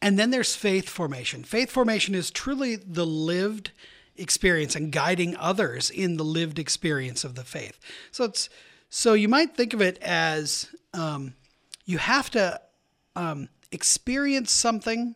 And 0.00 0.16
then 0.16 0.30
there's 0.30 0.54
faith 0.54 0.88
formation. 0.88 1.42
Faith 1.42 1.70
formation 1.72 2.14
is 2.14 2.30
truly 2.30 2.76
the 2.76 3.06
lived 3.06 3.72
experience 4.18 4.74
and 4.74 4.92
guiding 4.92 5.36
others 5.36 5.90
in 5.90 6.16
the 6.16 6.24
lived 6.24 6.58
experience 6.58 7.24
of 7.24 7.34
the 7.34 7.44
faith. 7.44 7.78
So 8.10 8.24
it's 8.24 8.48
so 8.90 9.12
you 9.12 9.28
might 9.28 9.56
think 9.56 9.74
of 9.74 9.82
it 9.82 9.98
as 10.00 10.68
um, 10.94 11.34
you 11.84 11.98
have 11.98 12.30
to 12.30 12.60
um, 13.16 13.48
experience 13.70 14.50
something 14.50 15.14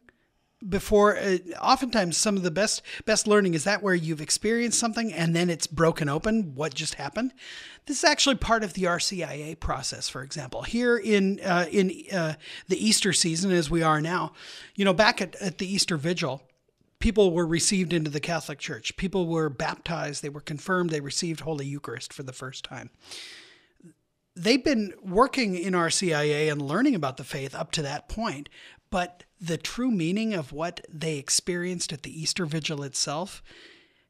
before 0.68 1.16
uh, 1.16 1.38
oftentimes 1.60 2.16
some 2.16 2.36
of 2.36 2.42
the 2.42 2.50
best 2.50 2.82
best 3.04 3.26
learning 3.26 3.54
is 3.54 3.64
that 3.64 3.82
where 3.82 3.94
you've 3.94 4.20
experienced 4.20 4.78
something 4.78 5.12
and 5.12 5.34
then 5.34 5.50
it's 5.50 5.66
broken 5.66 6.08
open 6.08 6.54
what 6.54 6.72
just 6.72 6.94
happened 6.94 7.32
this 7.86 7.98
is 7.98 8.04
actually 8.04 8.36
part 8.36 8.62
of 8.62 8.74
the 8.74 8.84
RCIA 8.84 9.58
process 9.58 10.08
for 10.08 10.22
example 10.22 10.62
here 10.62 10.96
in 10.96 11.40
uh, 11.40 11.66
in 11.70 11.90
uh, 12.12 12.34
the 12.68 12.84
Easter 12.84 13.12
season 13.12 13.50
as 13.50 13.70
we 13.70 13.82
are 13.82 14.00
now 14.00 14.32
you 14.76 14.84
know 14.84 14.94
back 14.94 15.20
at, 15.20 15.34
at 15.36 15.58
the 15.58 15.66
Easter 15.66 15.96
vigil 15.96 16.42
people 17.02 17.32
were 17.32 17.44
received 17.44 17.92
into 17.92 18.08
the 18.08 18.20
Catholic 18.20 18.60
Church. 18.60 18.96
People 18.96 19.26
were 19.26 19.48
baptized. 19.48 20.22
They 20.22 20.28
were 20.28 20.40
confirmed. 20.40 20.90
They 20.90 21.00
received 21.00 21.40
Holy 21.40 21.66
Eucharist 21.66 22.12
for 22.12 22.22
the 22.22 22.32
first 22.32 22.64
time. 22.64 22.90
They've 24.36 24.62
been 24.62 24.94
working 25.02 25.56
in 25.56 25.72
RCIA 25.72 26.50
and 26.50 26.62
learning 26.62 26.94
about 26.94 27.16
the 27.16 27.24
faith 27.24 27.56
up 27.56 27.72
to 27.72 27.82
that 27.82 28.08
point, 28.08 28.48
but 28.88 29.24
the 29.40 29.58
true 29.58 29.90
meaning 29.90 30.32
of 30.32 30.52
what 30.52 30.86
they 30.88 31.18
experienced 31.18 31.92
at 31.92 32.04
the 32.04 32.22
Easter 32.22 32.46
Vigil 32.46 32.84
itself 32.84 33.42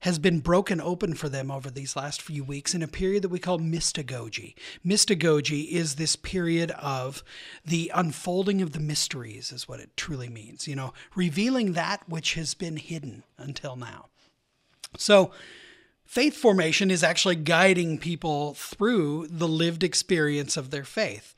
has 0.02 0.18
been 0.18 0.40
broken 0.40 0.80
open 0.80 1.14
for 1.14 1.28
them 1.28 1.48
over 1.48 1.70
these 1.70 1.94
last 1.94 2.20
few 2.20 2.42
weeks 2.42 2.74
in 2.74 2.82
a 2.82 2.88
period 2.88 3.22
that 3.22 3.28
we 3.28 3.38
call 3.38 3.60
mystagogy. 3.60 4.54
Mystagogy 4.84 5.68
is 5.68 5.94
this 5.94 6.16
period 6.16 6.72
of 6.72 7.22
the 7.64 7.90
unfolding 7.94 8.60
of 8.60 8.72
the 8.72 8.80
mysteries, 8.80 9.52
is 9.52 9.68
what 9.68 9.78
it 9.78 9.96
truly 9.96 10.28
means, 10.28 10.66
you 10.66 10.74
know, 10.74 10.92
revealing 11.14 11.74
that 11.74 12.08
which 12.08 12.34
has 12.34 12.52
been 12.52 12.78
hidden 12.78 13.22
until 13.38 13.76
now. 13.76 14.06
So, 14.98 15.30
faith 16.04 16.36
formation 16.36 16.90
is 16.90 17.04
actually 17.04 17.36
guiding 17.36 17.96
people 17.96 18.54
through 18.54 19.28
the 19.28 19.48
lived 19.48 19.84
experience 19.84 20.56
of 20.56 20.70
their 20.70 20.84
faith. 20.84 21.36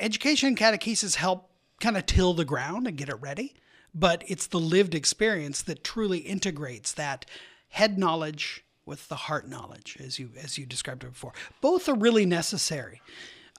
Education 0.00 0.48
and 0.48 0.56
catechesis 0.56 1.16
help 1.16 1.50
kind 1.80 1.98
of 1.98 2.06
till 2.06 2.32
the 2.32 2.46
ground 2.46 2.86
and 2.86 2.96
get 2.96 3.10
it 3.10 3.20
ready, 3.20 3.56
but 3.94 4.24
it's 4.26 4.46
the 4.46 4.58
lived 4.58 4.94
experience 4.94 5.60
that 5.62 5.84
truly 5.84 6.20
integrates 6.20 6.92
that 6.92 7.26
head 7.68 7.98
knowledge 7.98 8.64
with 8.84 9.08
the 9.08 9.16
heart 9.16 9.48
knowledge, 9.48 9.96
as 10.00 10.18
you 10.18 10.30
as 10.42 10.56
you 10.58 10.66
described 10.66 11.04
it 11.04 11.12
before. 11.12 11.32
Both 11.60 11.88
are 11.88 11.94
really 11.94 12.26
necessary. 12.26 13.00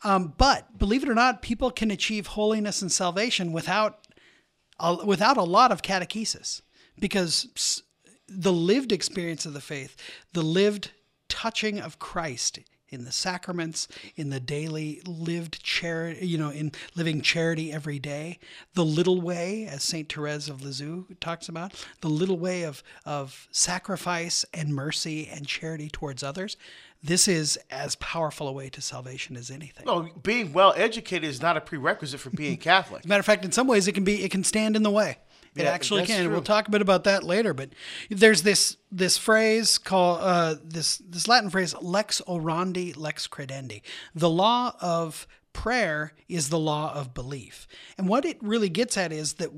Um, 0.03 0.33
but 0.37 0.77
believe 0.77 1.03
it 1.03 1.09
or 1.09 1.15
not, 1.15 1.41
people 1.41 1.71
can 1.71 1.91
achieve 1.91 2.27
holiness 2.27 2.81
and 2.81 2.91
salvation 2.91 3.51
without 3.51 4.07
a, 4.79 5.05
without 5.05 5.37
a 5.37 5.43
lot 5.43 5.71
of 5.71 5.81
catechesis, 5.81 6.61
because 6.99 7.83
the 8.27 8.53
lived 8.53 8.91
experience 8.91 9.45
of 9.45 9.53
the 9.53 9.61
faith, 9.61 9.95
the 10.33 10.41
lived 10.41 10.91
touching 11.27 11.79
of 11.79 11.99
Christ 11.99 12.59
in 12.89 13.05
the 13.05 13.11
sacraments, 13.11 13.87
in 14.15 14.29
the 14.29 14.39
daily 14.39 15.01
lived 15.05 15.63
charity, 15.63 16.27
you 16.27 16.37
know, 16.37 16.49
in 16.49 16.71
living 16.95 17.21
charity 17.21 17.71
every 17.71 17.99
day, 17.99 18.39
the 18.73 18.85
little 18.85 19.21
way, 19.21 19.65
as 19.65 19.83
Saint 19.83 20.11
Therese 20.11 20.49
of 20.49 20.61
Lisieux 20.61 21.05
talks 21.19 21.49
about, 21.49 21.73
the 22.01 22.09
little 22.09 22.37
way 22.37 22.63
of 22.63 22.83
of 23.05 23.47
sacrifice 23.51 24.45
and 24.53 24.73
mercy 24.73 25.27
and 25.31 25.47
charity 25.47 25.89
towards 25.89 26.23
others. 26.23 26.57
This 27.01 27.29
is 27.29 27.57
as 27.71 27.95
powerful 27.95 28.47
a 28.47 28.51
way 28.51 28.69
to 28.69 28.81
salvation 28.81 29.37
as 29.37 29.49
anything. 29.49 29.85
No, 29.85 30.09
being 30.21 30.51
well 30.51 30.73
educated 30.75 31.29
is 31.29 31.41
not 31.41 31.55
a 31.55 31.61
prerequisite 31.61 32.19
for 32.19 32.29
being 32.29 32.57
Catholic. 32.71 33.05
Matter 33.05 33.21
of 33.21 33.25
fact, 33.25 33.45
in 33.45 33.53
some 33.53 33.67
ways, 33.67 33.87
it 33.87 33.93
can 33.93 34.03
be 34.03 34.23
it 34.23 34.31
can 34.31 34.43
stand 34.43 34.75
in 34.75 34.83
the 34.83 34.91
way. 34.91 35.17
It 35.59 35.63
yeah, 35.63 35.71
actually 35.71 36.05
can. 36.05 36.25
True. 36.25 36.33
We'll 36.33 36.41
talk 36.41 36.67
a 36.67 36.71
bit 36.71 36.81
about 36.81 37.03
that 37.03 37.23
later. 37.23 37.53
But 37.53 37.69
there's 38.09 38.43
this 38.43 38.77
this 38.91 39.17
phrase 39.17 39.77
called 39.77 40.19
uh, 40.21 40.55
this 40.63 40.99
this 40.99 41.27
Latin 41.27 41.49
phrase 41.49 41.75
lex 41.81 42.21
orandi, 42.27 42.95
lex 42.95 43.27
credendi. 43.27 43.81
The 44.15 44.29
law 44.29 44.75
of 44.79 45.27
prayer 45.51 46.13
is 46.29 46.49
the 46.49 46.59
law 46.59 46.93
of 46.93 47.13
belief, 47.13 47.67
and 47.97 48.07
what 48.07 48.23
it 48.23 48.37
really 48.41 48.69
gets 48.69 48.97
at 48.97 49.11
is 49.11 49.33
that 49.33 49.49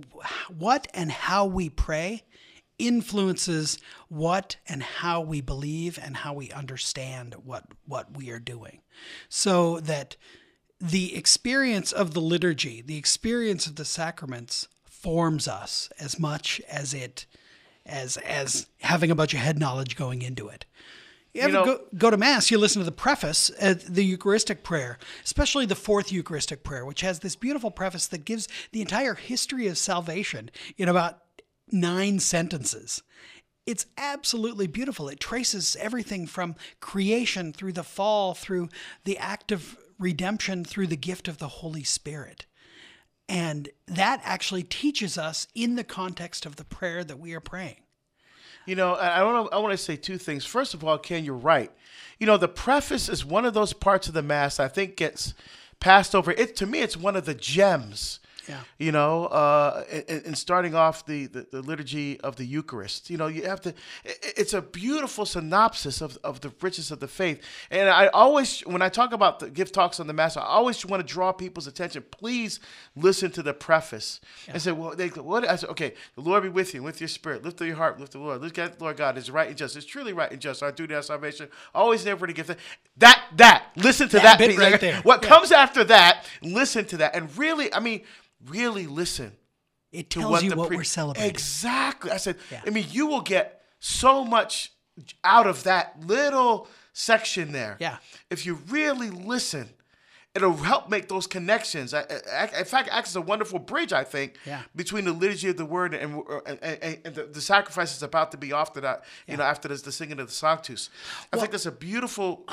what 0.50 0.88
and 0.94 1.12
how 1.12 1.46
we 1.46 1.70
pray 1.70 2.24
influences 2.80 3.78
what 4.10 4.56
and 4.68 4.82
how 4.82 5.22
we 5.22 5.40
believe 5.40 6.00
and 6.02 6.18
how 6.18 6.34
we 6.34 6.50
understand 6.52 7.36
what 7.46 7.64
what 7.86 8.18
we 8.18 8.32
are 8.32 8.40
doing. 8.40 8.82
So 9.30 9.80
that 9.82 10.16
the 10.80 11.16
experience 11.16 11.92
of 11.92 12.16
the 12.16 12.22
liturgy, 12.22 12.82
the 12.82 12.98
experience 12.98 13.68
of 13.68 13.76
the 13.76 13.86
sacraments 13.86 14.68
forms 15.02 15.48
us 15.48 15.90
as 16.00 16.20
much 16.20 16.62
as 16.70 16.94
it 16.94 17.26
as 17.86 18.18
as 18.18 18.68
having 18.82 19.10
a 19.10 19.16
bunch 19.16 19.34
of 19.34 19.40
head 19.40 19.60
knowledge 19.60 19.96
going 19.96 20.22
into 20.22 20.48
it. 20.48 20.66
You, 21.34 21.44
you 21.44 21.48
know, 21.48 21.66
go, 21.66 21.80
go, 21.98 22.10
to 22.10 22.18
mass, 22.18 22.52
you 22.52 22.58
listen 22.58 22.82
to 22.82 22.86
the 22.86 22.92
preface, 22.92 23.50
uh, 23.62 23.76
the 23.88 24.04
Eucharistic 24.04 24.64
prayer, 24.64 25.00
especially 25.24 25.66
the 25.66 25.76
fourth 25.76 26.12
Eucharistic 26.12 26.62
prayer, 26.62 26.86
which 26.86 27.02
has 27.02 27.20
this 27.20 27.38
beautiful 27.38 27.72
preface 27.72 28.06
that 28.08 28.26
gives 28.26 28.50
the 28.74 28.82
entire 28.82 29.14
history 29.14 29.68
of 29.68 29.78
salvation 29.78 30.52
in 30.78 30.90
about 30.90 31.20
nine 31.72 32.20
sentences. 32.20 33.02
It's 33.66 33.86
absolutely 33.98 34.68
beautiful. 34.68 35.08
It 35.08 35.22
traces 35.22 35.78
everything 35.80 36.28
from 36.28 36.56
creation 36.82 37.54
through 37.54 37.74
the 37.74 37.84
fall, 37.84 38.34
through 38.34 38.68
the 39.06 39.18
act 39.18 39.54
of 39.54 39.78
redemption, 39.98 40.66
through 40.66 40.88
the 40.88 40.98
gift 40.98 41.30
of 41.30 41.38
the 41.38 41.48
Holy 41.48 41.84
Spirit. 41.84 42.46
And 43.32 43.70
that 43.88 44.20
actually 44.26 44.64
teaches 44.64 45.18
us 45.18 45.48
in 45.56 45.76
the 45.76 45.86
context 45.86 46.46
of 46.46 46.58
the 46.58 46.66
prayer 46.66 47.02
that 47.06 47.18
we 47.18 47.34
are 47.34 47.40
praying. 47.40 47.78
You 48.66 48.76
know, 48.76 48.96
I 48.96 49.24
want 49.24 49.50
to 49.50 49.56
I 49.56 49.60
want 49.60 49.72
to 49.72 49.78
say 49.78 49.96
two 49.96 50.18
things. 50.18 50.46
First 50.46 50.74
of 50.74 50.84
all, 50.84 50.98
Ken, 50.98 51.24
you're 51.24 51.34
right. 51.34 51.72
You 52.20 52.28
know, 52.28 52.36
the 52.36 52.50
preface 52.50 53.08
is 53.08 53.24
one 53.24 53.46
of 53.46 53.54
those 53.54 53.72
parts 53.72 54.10
of 54.10 54.14
the 54.14 54.22
mass 54.22 54.60
I 54.60 54.68
think 54.68 54.98
gets 54.98 55.34
passed 55.80 56.14
over. 56.14 56.32
It 56.32 56.58
to 56.58 56.66
me, 56.66 56.80
it's 56.80 56.98
one 56.98 57.16
of 57.16 57.24
the 57.24 57.34
gems 57.34 58.20
yeah. 58.48 58.62
You 58.80 58.92
know, 58.92 59.26
uh, 59.26 59.84
and, 59.92 60.26
and, 60.26 60.38
starting 60.38 60.74
off 60.74 61.06
the, 61.06 61.28
the, 61.28 61.48
the, 61.52 61.62
liturgy 61.62 62.20
of 62.22 62.36
the 62.36 62.46
Eucharist. 62.46 63.10
You 63.10 63.18
know, 63.18 63.28
you 63.28 63.44
have 63.44 63.62
to, 63.62 63.70
it, 64.04 64.34
it's 64.38 64.54
a 64.54 64.62
beautiful 64.62 65.26
synopsis 65.26 66.02
of, 66.02 66.18
of 66.24 66.42
the 66.42 66.52
riches 66.62 66.92
of 66.92 67.00
the 67.00 67.08
faith. 67.08 67.42
And 67.70 67.90
I 67.90 68.08
always, 68.08 68.62
when 68.62 68.82
I 68.82 68.90
talk 68.90 69.14
about 69.14 69.40
the 69.40 69.50
give 69.50 69.72
talks 69.72 70.00
on 70.00 70.08
the 70.08 70.14
Mass, 70.14 70.38
I 70.38 70.44
always 70.44 70.84
want 70.86 71.06
to 71.06 71.14
draw 71.14 71.32
people's 71.32 71.68
attention. 71.68 72.04
Please 72.12 72.60
listen 72.96 73.32
to 73.32 73.44
the 73.44 73.54
preface. 73.54 74.20
Yeah. 74.48 74.54
And 74.54 74.62
say, 74.62 74.72
well, 74.72 74.96
they, 74.96 75.10
what? 75.10 75.48
I 75.48 75.56
said, 75.56 75.70
okay, 75.72 75.94
the 76.16 76.22
Lord 76.22 76.44
be 76.44 76.50
with 76.50 76.74
you, 76.74 76.82
with 76.84 77.00
your 77.00 77.08
spirit. 77.08 77.44
Lift 77.44 77.62
up 77.62 77.68
your 77.68 77.76
heart, 77.76 78.00
lift 78.00 78.14
the 78.14 78.20
Lord. 78.20 78.42
Look 78.42 78.58
at 78.58 78.78
the 78.78 78.84
Lord 78.84 78.98
God. 78.98 79.18
It's 79.18 79.30
right 79.30 79.48
and 79.48 79.58
just. 79.58 79.76
It's 79.76 79.86
truly 79.86 80.14
right 80.14 80.32
and 80.32 80.42
just. 80.42 80.64
Our 80.64 80.72
duty, 80.72 80.96
our 80.96 81.02
salvation. 81.02 81.48
Always 81.76 82.06
never 82.06 82.26
to 82.26 82.34
give 82.34 82.48
that. 82.48 82.58
That, 82.98 83.24
that. 83.36 83.66
Listen 83.76 84.10
to 84.10 84.18
that. 84.18 84.38
that 84.38 84.40
bit 84.40 84.58
right 84.58 84.80
there. 84.80 85.02
What 85.02 85.24
yeah. 85.24 85.30
comes 85.30 85.52
after 85.52 85.84
that, 85.86 86.26
listen 86.42 86.86
to 86.86 86.98
that. 86.98 87.16
And 87.16 87.36
really, 87.38 87.74
I 87.74 87.80
mean, 87.80 88.02
really 88.48 88.88
listen. 88.88 89.34
It 89.92 90.10
tells 90.10 90.32
what 90.32 90.44
you 90.44 90.56
what 90.56 90.70
pre- 90.70 90.78
we're 90.78 90.84
celebrating. 90.84 91.30
Exactly. 91.30 92.12
I 92.12 92.18
said, 92.18 92.38
yeah. 92.52 92.62
I 92.66 92.70
mean, 92.70 92.86
you 92.90 93.08
will 93.08 93.22
get 93.22 93.62
so 93.80 94.24
much 94.24 94.72
out 95.24 95.48
of 95.48 95.64
that 95.64 96.00
little 96.06 96.68
section 96.94 97.52
there. 97.52 97.78
Yeah. 97.80 97.98
If 98.30 98.46
you 98.46 98.56
really 98.70 99.10
listen, 99.10 99.70
it'll 100.34 100.56
help 100.56 100.90
make 100.90 101.08
those 101.08 101.28
connections. 101.28 101.94
In 101.94 102.04
fact, 102.04 102.88
it 102.88 102.94
acts 102.94 103.10
as 103.10 103.16
a 103.16 103.22
wonderful 103.22 103.60
bridge, 103.60 103.92
I 103.92 104.04
think, 104.04 104.38
yeah. 104.46 104.62
between 104.76 105.06
the 105.06 105.12
liturgy 105.12 105.50
of 105.50 105.58
the 105.58 105.66
word 105.66 105.94
and 105.94 106.24
and, 106.46 106.60
and, 106.62 107.00
and 107.06 107.16
the, 107.16 107.24
the, 107.24 107.42
sacrifice 107.42 107.96
is 107.96 108.04
about 108.04 108.32
to 108.32 108.38
be 108.38 108.52
offered. 108.52 108.84
that. 108.84 109.04
You 109.28 109.34
yeah. 109.34 109.38
know, 109.38 109.44
after 109.44 109.68
this, 109.68 109.82
the 109.82 109.92
singing 109.92 110.20
of 110.20 110.28
the 110.28 110.34
Sanctus. 110.34 110.90
I 111.32 111.36
well, 111.36 111.42
think 111.42 111.52
there's 111.52 111.66
a 111.66 111.72
beautiful 111.72 112.46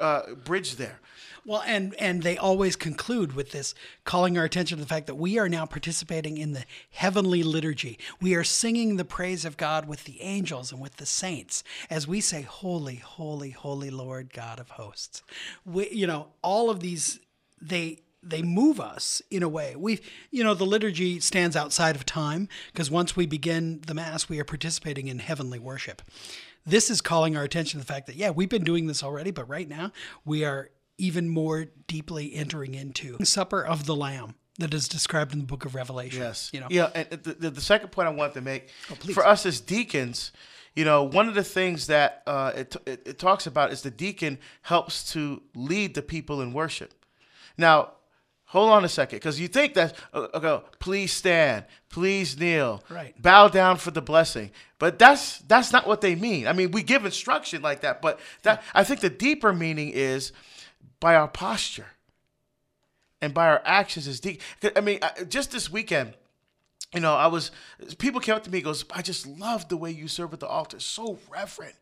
uh, 0.00 0.34
bridge 0.44 0.76
there. 0.76 0.98
Well, 1.46 1.62
and 1.66 1.94
and 1.94 2.22
they 2.22 2.36
always 2.36 2.76
conclude 2.76 3.34
with 3.34 3.52
this 3.52 3.74
calling 4.04 4.36
our 4.36 4.44
attention 4.44 4.76
to 4.76 4.84
the 4.84 4.88
fact 4.88 5.06
that 5.06 5.14
we 5.14 5.38
are 5.38 5.48
now 5.48 5.64
participating 5.64 6.36
in 6.36 6.52
the 6.52 6.64
heavenly 6.90 7.42
liturgy. 7.42 7.98
We 8.20 8.34
are 8.34 8.44
singing 8.44 8.96
the 8.96 9.04
praise 9.04 9.44
of 9.44 9.56
God 9.56 9.88
with 9.88 10.04
the 10.04 10.20
angels 10.20 10.70
and 10.70 10.80
with 10.80 10.96
the 10.96 11.06
saints 11.06 11.64
as 11.88 12.06
we 12.06 12.20
say 12.20 12.42
holy, 12.42 12.96
holy, 12.96 13.50
holy 13.50 13.90
Lord 13.90 14.32
God 14.32 14.60
of 14.60 14.70
hosts. 14.70 15.22
We 15.64 15.88
you 15.90 16.06
know, 16.06 16.28
all 16.42 16.68
of 16.68 16.80
these 16.80 17.19
they 17.60 18.02
they 18.22 18.42
move 18.42 18.80
us 18.80 19.22
in 19.30 19.42
a 19.42 19.48
way. 19.48 19.74
We, 19.76 20.00
you 20.30 20.44
know, 20.44 20.52
the 20.52 20.66
liturgy 20.66 21.20
stands 21.20 21.56
outside 21.56 21.96
of 21.96 22.04
time 22.04 22.48
because 22.72 22.90
once 22.90 23.16
we 23.16 23.26
begin 23.26 23.80
the 23.86 23.94
Mass, 23.94 24.28
we 24.28 24.38
are 24.38 24.44
participating 24.44 25.08
in 25.08 25.20
heavenly 25.20 25.58
worship. 25.58 26.02
This 26.66 26.90
is 26.90 27.00
calling 27.00 27.36
our 27.36 27.44
attention 27.44 27.80
to 27.80 27.86
the 27.86 27.90
fact 27.90 28.06
that, 28.06 28.16
yeah, 28.16 28.30
we've 28.30 28.48
been 28.48 28.64
doing 28.64 28.86
this 28.86 29.02
already, 29.02 29.30
but 29.30 29.48
right 29.48 29.68
now 29.68 29.92
we 30.24 30.44
are 30.44 30.70
even 30.98 31.28
more 31.30 31.66
deeply 31.86 32.34
entering 32.34 32.74
into 32.74 33.16
supper 33.24 33.64
of 33.64 33.86
the 33.86 33.96
lamb 33.96 34.34
that 34.58 34.74
is 34.74 34.86
described 34.86 35.32
in 35.32 35.38
the 35.38 35.46
book 35.46 35.64
of 35.64 35.74
revelation 35.74 36.20
yes 36.20 36.50
you 36.52 36.60
know 36.60 36.66
yeah 36.68 36.90
and 36.94 37.08
the, 37.22 37.50
the 37.50 37.60
second 37.60 37.88
point 37.88 38.06
i 38.06 38.10
want 38.10 38.34
to 38.34 38.42
make 38.42 38.68
oh, 38.90 38.94
for 39.14 39.26
us 39.26 39.46
as 39.46 39.58
deacons 39.60 40.32
you 40.76 40.84
know 40.84 41.02
one 41.02 41.26
of 41.26 41.34
the 41.34 41.42
things 41.42 41.86
that 41.86 42.22
uh, 42.26 42.52
it, 42.54 42.76
it, 42.84 43.02
it 43.06 43.18
talks 43.18 43.46
about 43.46 43.72
is 43.72 43.80
the 43.80 43.90
deacon 43.90 44.38
helps 44.60 45.10
to 45.12 45.42
lead 45.54 45.94
the 45.94 46.02
people 46.02 46.42
in 46.42 46.52
worship 46.52 46.92
now 47.56 47.92
hold 48.46 48.70
on 48.70 48.84
a 48.84 48.88
second, 48.88 49.16
because 49.16 49.38
you 49.38 49.46
think 49.48 49.74
that 49.74 49.94
uh, 50.12 50.26
okay, 50.34 50.64
please 50.80 51.12
stand, 51.12 51.64
please 51.88 52.38
kneel, 52.38 52.82
Right. 52.88 53.20
bow 53.20 53.48
down 53.48 53.76
for 53.76 53.90
the 53.92 54.02
blessing, 54.02 54.50
but 54.78 54.98
that's 54.98 55.38
that's 55.40 55.72
not 55.72 55.86
what 55.86 56.00
they 56.00 56.14
mean. 56.14 56.46
I 56.46 56.52
mean, 56.52 56.70
we 56.72 56.82
give 56.82 57.04
instruction 57.04 57.62
like 57.62 57.80
that, 57.82 58.02
but 58.02 58.18
that 58.42 58.62
I 58.74 58.84
think 58.84 59.00
the 59.00 59.10
deeper 59.10 59.52
meaning 59.52 59.90
is 59.90 60.32
by 60.98 61.14
our 61.14 61.28
posture 61.28 61.86
and 63.20 63.32
by 63.32 63.48
our 63.48 63.62
actions 63.64 64.06
is 64.06 64.20
deep. 64.20 64.40
I 64.76 64.80
mean, 64.80 65.00
just 65.28 65.52
this 65.52 65.70
weekend 65.70 66.14
you 66.92 67.00
know, 67.00 67.14
I 67.14 67.28
was 67.28 67.52
people 67.98 68.20
came 68.20 68.34
up 68.34 68.42
to 68.44 68.50
me 68.50 68.60
goes, 68.60 68.84
I 68.92 69.02
just 69.02 69.26
love 69.26 69.68
the 69.68 69.76
way 69.76 69.92
you 69.92 70.08
serve 70.08 70.32
at 70.32 70.40
the 70.40 70.48
altar. 70.48 70.80
So 70.80 71.18
reverent. 71.30 71.74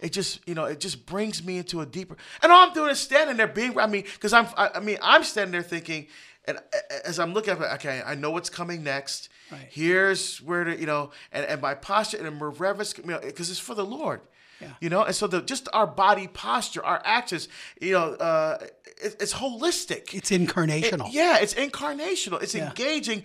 It 0.00 0.12
just, 0.12 0.40
you 0.46 0.54
know, 0.54 0.64
it 0.64 0.80
just 0.80 1.06
brings 1.06 1.42
me 1.44 1.58
into 1.58 1.80
a 1.80 1.86
deeper. 1.86 2.16
And 2.42 2.50
all 2.52 2.66
I'm 2.66 2.74
doing 2.74 2.90
is 2.90 2.98
standing 3.00 3.36
there 3.36 3.46
being. 3.48 3.78
I 3.78 3.86
mean, 3.86 4.02
because 4.02 4.32
I'm, 4.32 4.46
I, 4.56 4.70
I 4.76 4.80
mean, 4.80 4.98
I'm 5.02 5.24
standing 5.24 5.52
there 5.52 5.62
thinking, 5.62 6.06
and 6.46 6.58
as 7.04 7.18
I'm 7.18 7.32
looking 7.32 7.54
at 7.54 7.60
it, 7.60 7.72
okay, 7.74 8.02
I 8.04 8.14
know 8.14 8.30
what's 8.30 8.50
coming 8.50 8.82
next. 8.82 9.28
Right. 9.50 9.66
Here's 9.70 10.38
where 10.42 10.64
to, 10.64 10.78
you 10.78 10.86
know, 10.86 11.10
and, 11.32 11.44
and 11.46 11.62
my 11.62 11.74
posture 11.74 12.18
and 12.24 12.38
my 12.38 12.46
reverence, 12.46 12.94
you 12.98 13.04
know, 13.04 13.20
because 13.20 13.50
it's 13.50 13.58
for 13.58 13.74
the 13.74 13.84
Lord. 13.84 14.20
Yeah. 14.60 14.68
You 14.80 14.88
know, 14.88 15.02
and 15.02 15.14
so 15.14 15.26
the 15.26 15.42
just 15.42 15.68
our 15.72 15.86
body 15.86 16.28
posture, 16.28 16.84
our 16.84 17.02
actions, 17.04 17.48
you 17.80 17.92
know, 17.92 18.12
uh, 18.14 18.58
it, 19.02 19.16
it's 19.20 19.34
holistic. 19.34 20.14
It's 20.14 20.30
incarnational. 20.30 21.08
It- 21.08 21.12
yeah, 21.14 21.38
it's 21.38 21.54
incarnational. 21.54 22.40
It's 22.42 22.54
Yeah. 22.54 22.68
engaging 22.68 23.24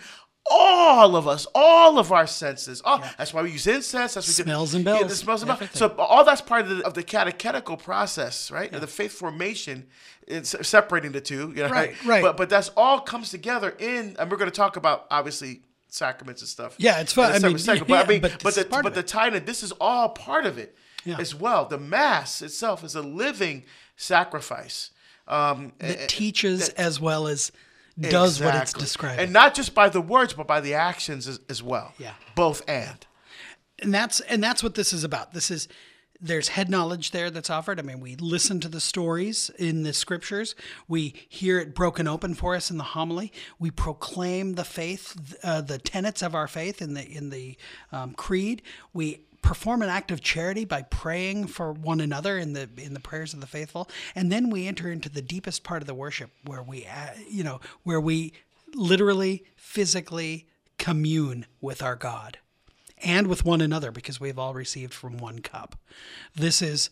all 0.50 1.15
of 1.15 1.27
us, 1.27 1.46
all 1.53 2.00
of 2.00 2.12
our 2.12 2.27
senses. 2.27 2.82
All, 2.84 3.03
That's 3.18 3.34
why 3.34 3.44
we 3.44 3.51
use 3.51 3.68
incense. 3.68 4.15
That's 4.15 4.27
what 4.27 4.46
Smells 4.46 4.74
and 4.74 4.86
Yeah, 4.86 5.00
bells, 5.00 5.10
the 5.10 5.15
smells 5.15 5.44
and 5.44 5.58
bells. 5.60 5.72
So 5.74 5.96
all 5.98 6.24
that's 6.24 6.41
part 6.41 6.63
of 6.63 6.77
the, 6.77 6.86
of 6.86 6.94
the 6.94 7.03
catechetical 7.03 7.77
process, 7.77 8.50
right? 8.51 8.72
The 8.72 8.88
faith 8.88 9.13
formation, 9.13 9.88
separating 10.44 11.12
the 11.12 11.22
two. 11.22 11.53
You 11.56 11.63
know, 11.63 11.70
Right, 11.70 12.06
right. 12.06 12.22
But 12.22 12.38
but 12.38 12.50
that's 12.50 12.70
all 12.75 13.00
comes 13.00 13.29
together 13.29 13.75
in, 13.79 14.15
and 14.18 14.32
we're 14.32 14.38
going 14.38 14.51
to 14.51 14.56
talk 14.56 14.75
about 14.75 15.06
obviously 15.12 15.62
sacraments 15.89 16.41
and 16.41 16.50
stuff. 16.50 16.75
Yeah, 16.77 17.00
it's 17.01 17.13
fun. 17.13 17.36
in 17.36 17.44
I 17.44 17.48
mean, 17.50 17.58
yeah, 17.58 17.84
but 17.88 18.06
I 18.06 18.08
mean, 18.08 18.22
but 18.22 18.44
but, 18.44 18.56
the 18.56 18.68
but 18.84 18.94
the 18.94 19.03
tie 19.03 19.29
this 19.39 19.63
is 19.63 19.72
all 19.79 20.10
part 20.10 20.46
of 20.46 20.58
it 20.58 20.75
Yeah. 21.03 21.18
as 21.20 21.36
well. 21.36 21.65
The 21.65 21.79
mass 21.79 22.41
itself 22.41 22.84
is 22.84 22.96
a 22.96 23.01
living 23.01 23.65
sacrifice. 23.96 24.91
Um, 25.27 25.74
that 25.77 26.10
teaches 26.10 26.70
as 26.70 27.00
well 27.00 27.27
as 27.27 27.51
does 28.00 28.39
what 28.41 28.56
it's 28.56 28.72
Exactly. 28.72 28.82
describing. 28.82 29.20
And 29.25 29.34
not 29.34 29.53
just 29.53 29.74
by 29.74 29.89
the 29.89 30.01
words, 30.01 30.34
but 30.34 30.48
by 30.48 30.62
the 30.62 30.74
actions 30.74 31.27
as, 31.27 31.39
as 31.50 31.62
well. 31.63 31.94
Yeah. 31.98 32.13
Both 32.36 32.62
and. 32.68 33.06
and 33.82 33.94
that's 33.94 34.20
and 34.22 34.44
that's 34.44 34.63
what 34.63 34.75
this 34.75 34.94
is 34.94 35.03
about. 35.03 35.34
This 35.34 35.50
is 35.51 35.68
there's 36.22 36.50
head 36.50 36.70
knowledge 36.70 37.12
there 37.12 37.29
that's 37.32 37.50
offered. 37.50 37.79
I 37.79 37.82
mean, 37.82 38.01
we 38.01 38.18
listen 38.18 38.60
to 38.60 38.68
the 38.68 38.82
stories 38.82 39.50
in 39.58 39.84
the 39.84 39.94
scriptures. 39.94 40.53
We 40.86 41.13
hear 41.29 41.60
it 41.60 41.74
broken 41.74 42.10
open 42.10 42.34
for 42.34 42.56
us 42.56 42.70
in 42.70 42.77
the 42.77 42.84
homily. 42.84 43.32
We 43.58 43.72
proclaim 43.72 44.56
the 44.56 44.65
faith, 44.65 45.38
uh, 45.44 45.62
the 45.62 45.77
tenets 45.77 46.22
of 46.22 46.36
our 46.36 46.48
faith 46.50 46.82
in 46.82 46.94
the 46.94 47.06
in 47.10 47.29
the 47.29 47.58
um, 47.94 48.13
creed. 48.15 48.62
We 48.94 49.22
perform 49.41 49.81
an 49.81 49.89
act 49.89 50.12
of 50.12 50.22
charity 50.22 50.65
by 50.65 50.84
praying 50.84 51.48
for 51.48 51.72
one 51.72 52.00
another 52.00 52.38
in 52.38 52.53
the 52.53 52.69
in 52.77 52.93
the 52.93 53.00
prayers 53.00 53.34
of 53.34 53.41
the 53.41 53.48
faithful, 53.48 53.89
and 54.15 54.31
then 54.31 54.50
we 54.50 54.67
enter 54.67 54.91
into 54.91 55.10
the 55.10 55.22
deepest 55.22 55.63
part 55.63 55.81
of 55.81 55.88
the 55.88 55.93
worship, 55.93 56.31
where 56.46 56.63
we, 56.63 56.86
uh, 56.86 57.13
you 57.29 57.43
know, 57.43 57.60
where 57.84 58.01
we 58.01 58.34
literally, 58.75 59.43
physically 59.55 60.48
commune 60.77 61.46
with 61.62 61.81
our 61.81 61.96
God 61.96 62.38
and 63.03 63.27
with 63.27 63.46
one 63.46 63.62
another 63.62 63.91
because 63.91 64.19
we've 64.19 64.39
all 64.39 64.53
received 64.53 64.93
from 64.93 65.17
one 65.17 65.39
cup. 65.39 65.75
This 66.36 66.62
is 66.62 66.89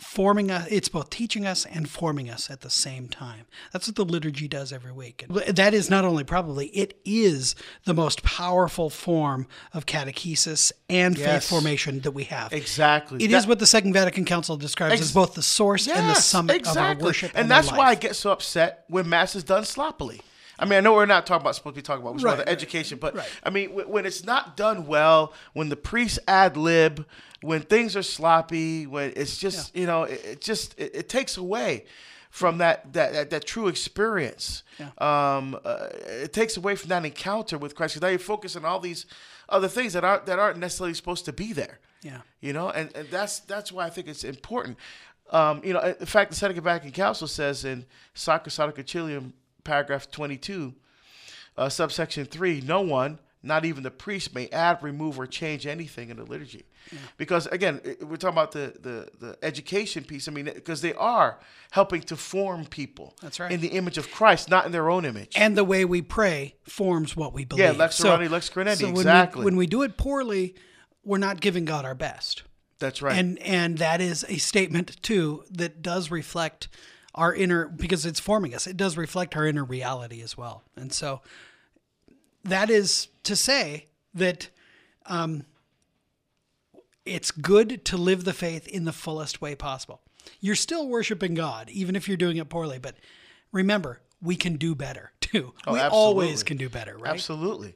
forming 0.00 0.50
us, 0.50 0.66
it's 0.70 0.88
both 0.88 1.08
teaching 1.10 1.46
us 1.46 1.64
and 1.64 1.88
forming 1.88 2.28
us 2.28 2.50
at 2.50 2.62
the 2.62 2.70
same 2.70 3.08
time. 3.08 3.46
That's 3.72 3.86
what 3.86 3.94
the 3.96 4.04
liturgy 4.04 4.48
does 4.48 4.72
every 4.72 4.90
week. 4.92 5.24
And 5.28 5.56
that 5.56 5.72
is 5.72 5.88
not 5.88 6.04
only 6.04 6.24
probably, 6.24 6.66
it 6.68 6.98
is 7.04 7.54
the 7.84 7.94
most 7.94 8.22
powerful 8.24 8.90
form 8.90 9.46
of 9.72 9.86
catechesis 9.86 10.72
and 10.88 11.16
faith 11.16 11.48
formation 11.48 12.00
that 12.00 12.10
we 12.10 12.24
have. 12.24 12.52
Exactly. 12.52 13.22
It 13.22 13.30
is 13.30 13.42
That- 13.44 13.48
what 13.48 13.58
the 13.60 13.66
Second 13.66 13.92
Vatican 13.92 14.24
Council 14.24 14.56
describes 14.56 14.94
Ex- 14.94 15.02
as 15.02 15.12
both 15.12 15.34
the 15.34 15.42
source 15.42 15.86
and 15.86 16.10
the 16.10 16.14
summit 16.14 16.66
of 16.66 16.76
our 16.76 16.96
worship. 16.96 17.30
And, 17.34 17.50
our 17.52 17.62
that's 17.62 17.70
why 17.72 17.90
I 17.90 17.94
get 17.94 18.16
so 18.16 18.32
upset 18.32 18.84
when 18.88 19.08
mass 19.08 19.36
is 19.36 19.44
done 19.44 19.64
sloppily. 19.64 20.22
I 20.56 20.66
mean, 20.66 20.74
I 20.74 20.80
know 20.80 20.92
we're 20.92 21.04
not 21.06 21.26
talking 21.26 21.42
about 21.42 21.56
supposed 21.56 21.74
to 21.74 21.78
be 21.80 21.82
talking 21.82 22.02
about, 22.02 22.12
we're 22.14 22.18
talking 22.20 22.26
Right, 22.26 22.34
about 22.34 22.46
the 22.46 22.52
education, 22.52 22.98
but 23.00 23.16
right. 23.16 23.28
I 23.42 23.50
mean, 23.50 23.74
when, 23.74 23.88
when 23.88 24.06
it's 24.06 24.24
not 24.24 24.56
done 24.56 24.86
well, 24.86 25.32
when 25.52 25.68
the 25.68 25.76
priests 25.76 26.18
ad 26.28 26.56
lib, 26.56 27.04
when 27.44 27.60
things 27.62 27.96
are 27.96 28.02
sloppy, 28.02 28.86
when 28.86 29.12
it's 29.16 29.36
just, 29.38 29.74
you 29.76 29.86
know, 29.86 30.04
it, 30.04 30.20
it 30.24 30.40
just, 30.40 30.78
it, 30.78 30.90
it 30.94 31.08
takes 31.08 31.36
away 31.36 31.84
from 32.30 32.58
that, 32.58 32.92
that, 32.92 33.12
that, 33.12 33.30
that 33.30 33.46
true 33.46 33.68
experience. 33.68 34.62
Um, 34.98 35.56
uh, 35.64 35.88
it 36.26 36.32
takes 36.32 36.56
away 36.56 36.74
from 36.74 36.88
that 36.88 37.04
encounter 37.04 37.56
with 37.58 37.74
Christ. 37.74 37.94
'Cause 37.94 38.02
now 38.02 38.08
you 38.08 38.18
focus 38.18 38.56
on 38.56 38.64
all 38.64 38.80
these 38.80 39.06
other 39.48 39.68
things 39.68 39.92
that 39.92 40.04
aren't, 40.04 40.26
that 40.26 40.38
aren't 40.38 40.58
necessarily 40.58 40.94
supposed 40.94 41.24
to 41.26 41.32
be 41.32 41.52
there 41.52 41.78
Yeah. 42.02 42.20
you 42.40 42.52
know 42.52 42.70
and, 42.70 42.90
and 42.96 43.08
that's 43.10 43.40
that's 43.40 43.70
why 43.70 43.84
i 43.86 43.90
think 43.90 44.08
it's 44.08 44.24
important 44.24 44.78
um, 45.30 45.60
you 45.62 45.72
know 45.74 45.80
in 45.80 46.06
fact 46.06 46.30
the 46.30 46.36
second 46.36 46.62
vatican 46.62 46.92
council 46.92 47.28
says 47.28 47.64
in 47.64 47.84
sacra 48.14 48.50
Sacrosanctum 48.50 48.74
Concilium, 48.84 49.32
paragraph 49.62 50.10
22 50.10 50.74
uh, 51.58 51.68
subsection 51.68 52.24
3 52.24 52.62
no 52.62 52.80
one 52.80 53.18
not 53.44 53.64
even 53.64 53.82
the 53.82 53.90
priest 53.90 54.34
may 54.34 54.48
add 54.48 54.82
remove 54.82 55.18
or 55.18 55.26
change 55.26 55.66
anything 55.66 56.10
in 56.10 56.16
the 56.16 56.24
liturgy 56.24 56.64
because 57.16 57.46
again 57.48 57.80
we're 58.02 58.16
talking 58.16 58.28
about 58.34 58.52
the, 58.52 58.74
the, 58.80 59.08
the 59.26 59.38
education 59.42 60.04
piece 60.04 60.26
i 60.28 60.30
mean 60.30 60.46
because 60.46 60.80
they 60.80 60.92
are 60.94 61.38
helping 61.70 62.00
to 62.02 62.16
form 62.16 62.64
people 62.66 63.14
That's 63.22 63.38
right. 63.40 63.50
in 63.52 63.60
the 63.60 63.68
image 63.68 63.98
of 63.98 64.10
christ 64.10 64.50
not 64.50 64.66
in 64.66 64.72
their 64.72 64.90
own 64.90 65.04
image 65.04 65.34
and 65.36 65.56
the 65.56 65.64
way 65.64 65.84
we 65.84 66.02
pray 66.02 66.56
forms 66.64 67.16
what 67.16 67.32
we 67.32 67.44
believe. 67.44 67.64
Yeah, 67.64 67.72
lex 67.72 68.00
orandi, 68.00 68.28
lex 68.30 68.50
credendi, 68.50 68.82
when 68.82 68.94
we- 68.94 69.00
exactly. 69.00 69.44
When 69.44 69.56
we, 69.56 69.66
do 69.66 69.82
it 69.82 69.96
poorly, 69.96 70.54
we're 71.04 71.18
not 71.18 71.40
giving 71.40 71.64
God 71.64 71.84
our 71.84 71.94
best. 71.94 72.42
that's 72.78 73.00
right 73.02 73.16
And 73.16 73.38
and 73.40 73.78
that 73.78 74.00
is 74.00 74.24
a 74.28 74.36
statement 74.38 75.02
too 75.02 75.44
that 75.50 75.82
does 75.82 76.10
reflect 76.10 76.68
our 77.14 77.32
inner 77.34 77.68
because 77.68 78.04
it's 78.06 78.18
forming 78.20 78.54
us. 78.54 78.66
It 78.66 78.76
does 78.76 78.96
reflect 78.96 79.36
our 79.36 79.46
inner 79.46 79.64
reality 79.64 80.20
as 80.22 80.36
well. 80.36 80.64
And 80.76 80.92
so 80.92 81.20
that 82.44 82.70
is 82.70 83.08
to 83.24 83.36
say 83.36 83.86
that 84.14 84.48
um, 85.06 85.44
it's 87.04 87.30
good 87.30 87.84
to 87.86 87.96
live 87.96 88.24
the 88.24 88.32
faith 88.32 88.66
in 88.66 88.84
the 88.84 88.92
fullest 88.92 89.40
way 89.40 89.54
possible. 89.54 90.00
You're 90.40 90.54
still 90.54 90.88
worshiping 90.88 91.34
God, 91.34 91.68
even 91.70 91.96
if 91.96 92.08
you're 92.08 92.16
doing 92.16 92.38
it 92.38 92.48
poorly. 92.48 92.78
But 92.78 92.96
remember, 93.52 94.00
we 94.22 94.36
can 94.36 94.56
do 94.56 94.74
better 94.74 95.12
too. 95.20 95.52
we 95.70 95.80
always 95.80 96.42
can 96.42 96.56
do 96.56 96.68
better, 96.68 96.96
right? 96.96 97.12
absolutely 97.12 97.74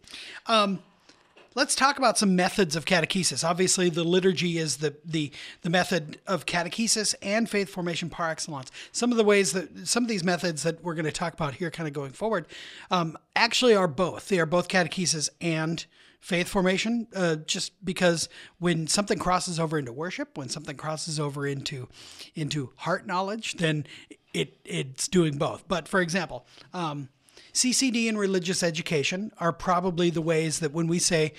Let's 1.59 1.75
talk 1.75 1.99
about 1.99 2.17
some 2.17 2.37
methods 2.37 2.77
of 2.77 2.85
catechesis. 2.85 3.43
Obviously, 3.43 3.91
the 3.91 4.05
liturgy 4.05 4.59
is 4.59 4.77
the 4.77 4.95
the 5.05 5.33
the 5.63 5.71
method 5.71 6.21
of 6.25 6.47
catechesis 6.47 7.17
and 7.21 7.51
faith 7.51 7.69
formation 7.69 8.09
par 8.09 8.31
excellence. 8.31 8.71
Some 8.93 9.11
of 9.11 9.17
the 9.17 9.25
ways 9.25 9.51
that 9.55 9.89
some 9.89 10.05
of 10.05 10.09
these 10.09 10.23
methods 10.23 10.63
that 10.63 10.85
we're 10.85 10.95
going 10.95 11.05
to 11.05 11.11
talk 11.11 11.35
about 11.35 11.55
here, 11.55 11.69
kind 11.73 11.89
of 11.89 11.93
going 11.93 12.13
forward, 12.13 12.47
um, 12.93 13.19
actually 13.35 13.75
are 13.75 13.89
both. 13.89 14.29
They 14.29 14.39
are 14.39 14.47
both 14.47 14.69
catechesis 14.69 15.31
and 15.41 15.85
faith 16.21 16.47
formation. 16.47 17.09
Uh, 17.13 17.35
just 17.35 17.85
because 17.85 18.29
when 18.61 18.87
something 18.87 19.19
crosses 19.19 19.59
over 19.59 19.81
into 19.81 19.93
worship, 19.93 20.39
when 20.39 20.49
something 20.49 20.77
crosses 20.77 21.19
over 21.19 21.45
into 21.45 21.89
into 22.37 22.71
heart 22.77 23.05
knowledge, 23.05 23.55
then 23.55 23.85
it 24.33 24.61
it's 24.65 25.09
doing 25.09 25.39
both. 25.39 25.67
But 25.67 25.89
for 25.89 26.01
example. 26.01 26.47
Um, 26.73 27.09
CCD 27.53 28.09
and 28.09 28.19
religious 28.19 28.63
education 28.63 29.33
are 29.39 29.53
probably 29.53 30.11
the 30.11 30.23
ways 30.23 30.61
that 30.61 30.73
when 30.73 30.87
we 30.87 30.99
say 30.99 31.33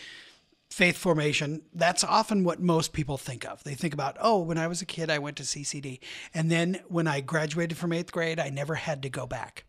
faith 0.70 0.98
formation, 0.98 1.62
that's 1.74 2.04
often 2.04 2.44
what 2.44 2.62
most 2.62 2.94
people 2.94 3.18
think 3.18 3.46
of. 3.46 3.64
They 3.64 3.74
think 3.74 3.94
about, 3.94 4.18
oh, 4.20 4.40
when 4.40 4.58
I 4.58 4.68
was 4.68 4.82
a 4.82 4.86
kid, 4.86 5.10
I 5.10 5.20
went 5.20 5.38
to 5.38 5.44
CCD. 5.44 6.00
And 6.34 6.52
then 6.52 6.82
when 6.88 7.08
I 7.08 7.22
graduated 7.22 7.78
from 7.78 7.94
eighth 7.94 8.12
grade, 8.12 8.40
I 8.40 8.50
never 8.50 8.76
had 8.76 9.02
to 9.04 9.10
go 9.10 9.26
back. 9.26 9.66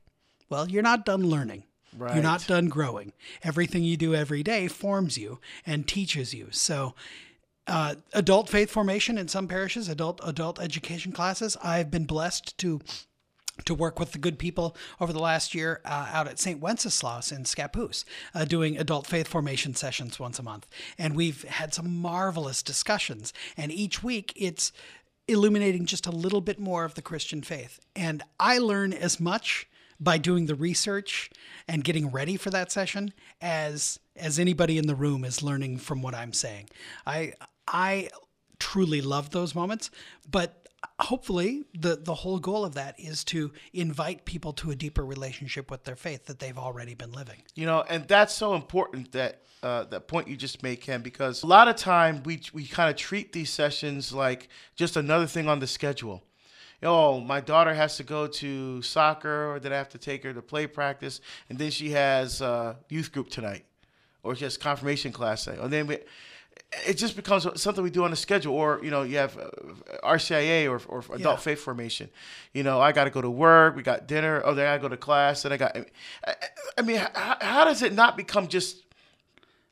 Well, 0.48 0.68
you're 0.68 0.82
not 0.82 1.04
done 1.04 1.28
learning. 1.28 1.64
You're 1.98 2.22
not 2.22 2.46
done 2.46 2.68
growing. 2.68 3.12
Everything 3.42 3.82
you 3.82 3.96
do 3.96 4.14
every 4.14 4.42
day 4.42 4.68
forms 4.68 5.18
you 5.18 5.40
and 5.66 5.88
teaches 5.88 6.32
you. 6.32 6.48
So, 6.52 6.94
uh, 7.66 7.96
adult 8.12 8.48
faith 8.48 8.70
formation 8.70 9.18
in 9.18 9.28
some 9.28 9.48
parishes, 9.48 9.88
adult 9.88 10.20
adult 10.24 10.60
education 10.60 11.12
classes. 11.12 11.56
I've 11.62 11.90
been 11.90 12.04
blessed 12.04 12.56
to 12.58 12.80
to 13.64 13.74
work 13.74 13.98
with 13.98 14.12
the 14.12 14.18
good 14.18 14.38
people 14.38 14.76
over 15.00 15.12
the 15.12 15.20
last 15.20 15.54
year 15.54 15.80
uh, 15.84 16.08
out 16.12 16.28
at 16.28 16.38
St. 16.38 16.60
Wenceslaus 16.60 17.32
in 17.32 17.44
Scappoose, 17.44 18.04
uh, 18.34 18.44
doing 18.44 18.78
adult 18.78 19.06
faith 19.06 19.28
formation 19.28 19.74
sessions 19.74 20.18
once 20.18 20.38
a 20.38 20.42
month. 20.42 20.66
And 20.98 21.14
we've 21.14 21.44
had 21.44 21.74
some 21.74 21.96
marvelous 21.96 22.62
discussions. 22.62 23.32
And 23.56 23.72
each 23.72 24.02
week 24.02 24.32
it's 24.36 24.72
illuminating 25.28 25.86
just 25.86 26.06
a 26.06 26.10
little 26.10 26.40
bit 26.40 26.58
more 26.58 26.84
of 26.84 26.94
the 26.94 27.02
Christian 27.02 27.42
faith. 27.42 27.80
And 27.94 28.22
I 28.38 28.58
learn 28.58 28.92
as 28.92 29.20
much 29.20 29.68
by 30.00 30.16
doing 30.18 30.46
the 30.46 30.54
research 30.54 31.30
and 31.68 31.84
getting 31.84 32.10
ready 32.10 32.36
for 32.36 32.50
that 32.50 32.72
session 32.72 33.12
as 33.40 34.00
as 34.16 34.38
anybody 34.38 34.76
in 34.76 34.86
the 34.86 34.94
room 34.94 35.24
is 35.24 35.42
learning 35.42 35.76
from 35.78 36.02
what 36.02 36.14
I'm 36.14 36.32
saying. 36.32 36.68
I 37.06 37.34
I 37.68 38.08
truly 38.58 39.00
love 39.00 39.30
those 39.30 39.54
moments, 39.54 39.90
but 40.30 40.59
hopefully 41.00 41.64
the 41.78 41.96
the 41.96 42.14
whole 42.14 42.38
goal 42.38 42.64
of 42.64 42.74
that 42.74 42.98
is 42.98 43.24
to 43.24 43.52
invite 43.72 44.24
people 44.24 44.52
to 44.54 44.70
a 44.70 44.76
deeper 44.76 45.04
relationship 45.04 45.70
with 45.70 45.84
their 45.84 45.96
faith 45.96 46.26
that 46.26 46.38
they've 46.38 46.58
already 46.58 46.94
been 46.94 47.12
living. 47.12 47.42
You 47.54 47.66
know, 47.66 47.84
and 47.88 48.06
that's 48.08 48.34
so 48.34 48.54
important 48.54 49.12
that 49.12 49.42
uh, 49.62 49.84
that 49.84 50.08
point 50.08 50.28
you 50.28 50.36
just 50.36 50.62
made, 50.62 50.80
Ken, 50.80 51.02
because 51.02 51.42
a 51.42 51.46
lot 51.46 51.68
of 51.68 51.76
time 51.76 52.22
we 52.24 52.40
we 52.52 52.66
kind 52.66 52.90
of 52.90 52.96
treat 52.96 53.32
these 53.32 53.50
sessions 53.50 54.12
like 54.12 54.48
just 54.74 54.96
another 54.96 55.26
thing 55.26 55.48
on 55.48 55.58
the 55.58 55.66
schedule. 55.66 56.22
Oh, 56.82 57.20
my 57.20 57.42
daughter 57.42 57.74
has 57.74 57.98
to 57.98 58.02
go 58.02 58.26
to 58.26 58.80
soccer, 58.80 59.52
or 59.52 59.60
then 59.60 59.72
I 59.72 59.76
have 59.76 59.90
to 59.90 59.98
take 59.98 60.24
her 60.24 60.32
to 60.32 60.40
play 60.40 60.66
practice, 60.66 61.20
and 61.50 61.58
then 61.58 61.70
she 61.70 61.90
has 61.90 62.40
uh, 62.40 62.76
youth 62.88 63.12
group 63.12 63.28
tonight, 63.28 63.66
or 64.22 64.34
she 64.34 64.44
has 64.44 64.56
confirmation 64.56 65.12
class 65.12 65.44
tonight, 65.44 65.60
and 65.60 65.70
then 65.70 65.86
we, 65.86 65.98
it 66.86 66.94
just 66.94 67.16
becomes 67.16 67.46
something 67.60 67.82
we 67.82 67.90
do 67.90 68.04
on 68.04 68.10
the 68.10 68.16
schedule. 68.16 68.54
Or 68.54 68.80
you 68.82 68.90
know, 68.90 69.02
you 69.02 69.16
have 69.18 69.36
uh, 69.38 69.48
RCIA 70.04 70.68
or, 70.70 70.80
or 70.88 71.00
adult 71.14 71.20
Yeah. 71.20 71.36
faith 71.36 71.60
formation. 71.60 72.08
You 72.54 72.62
know, 72.62 72.80
I 72.80 72.92
got 72.92 73.04
to 73.04 73.10
go 73.10 73.20
to 73.20 73.30
work. 73.30 73.76
We 73.76 73.82
got 73.82 74.06
dinner. 74.06 74.42
Oh, 74.44 74.54
then 74.54 74.66
I 74.66 74.78
go 74.78 74.88
to 74.88 74.96
class. 74.96 75.44
And 75.44 75.54
I 75.54 75.56
got. 75.56 75.76
I, 76.78 76.82
mean, 76.82 76.96
how, 76.96 77.36
how 77.40 77.64
does 77.64 77.82
it 77.82 77.92
not 77.92 78.16
become 78.16 78.48
just 78.48 78.82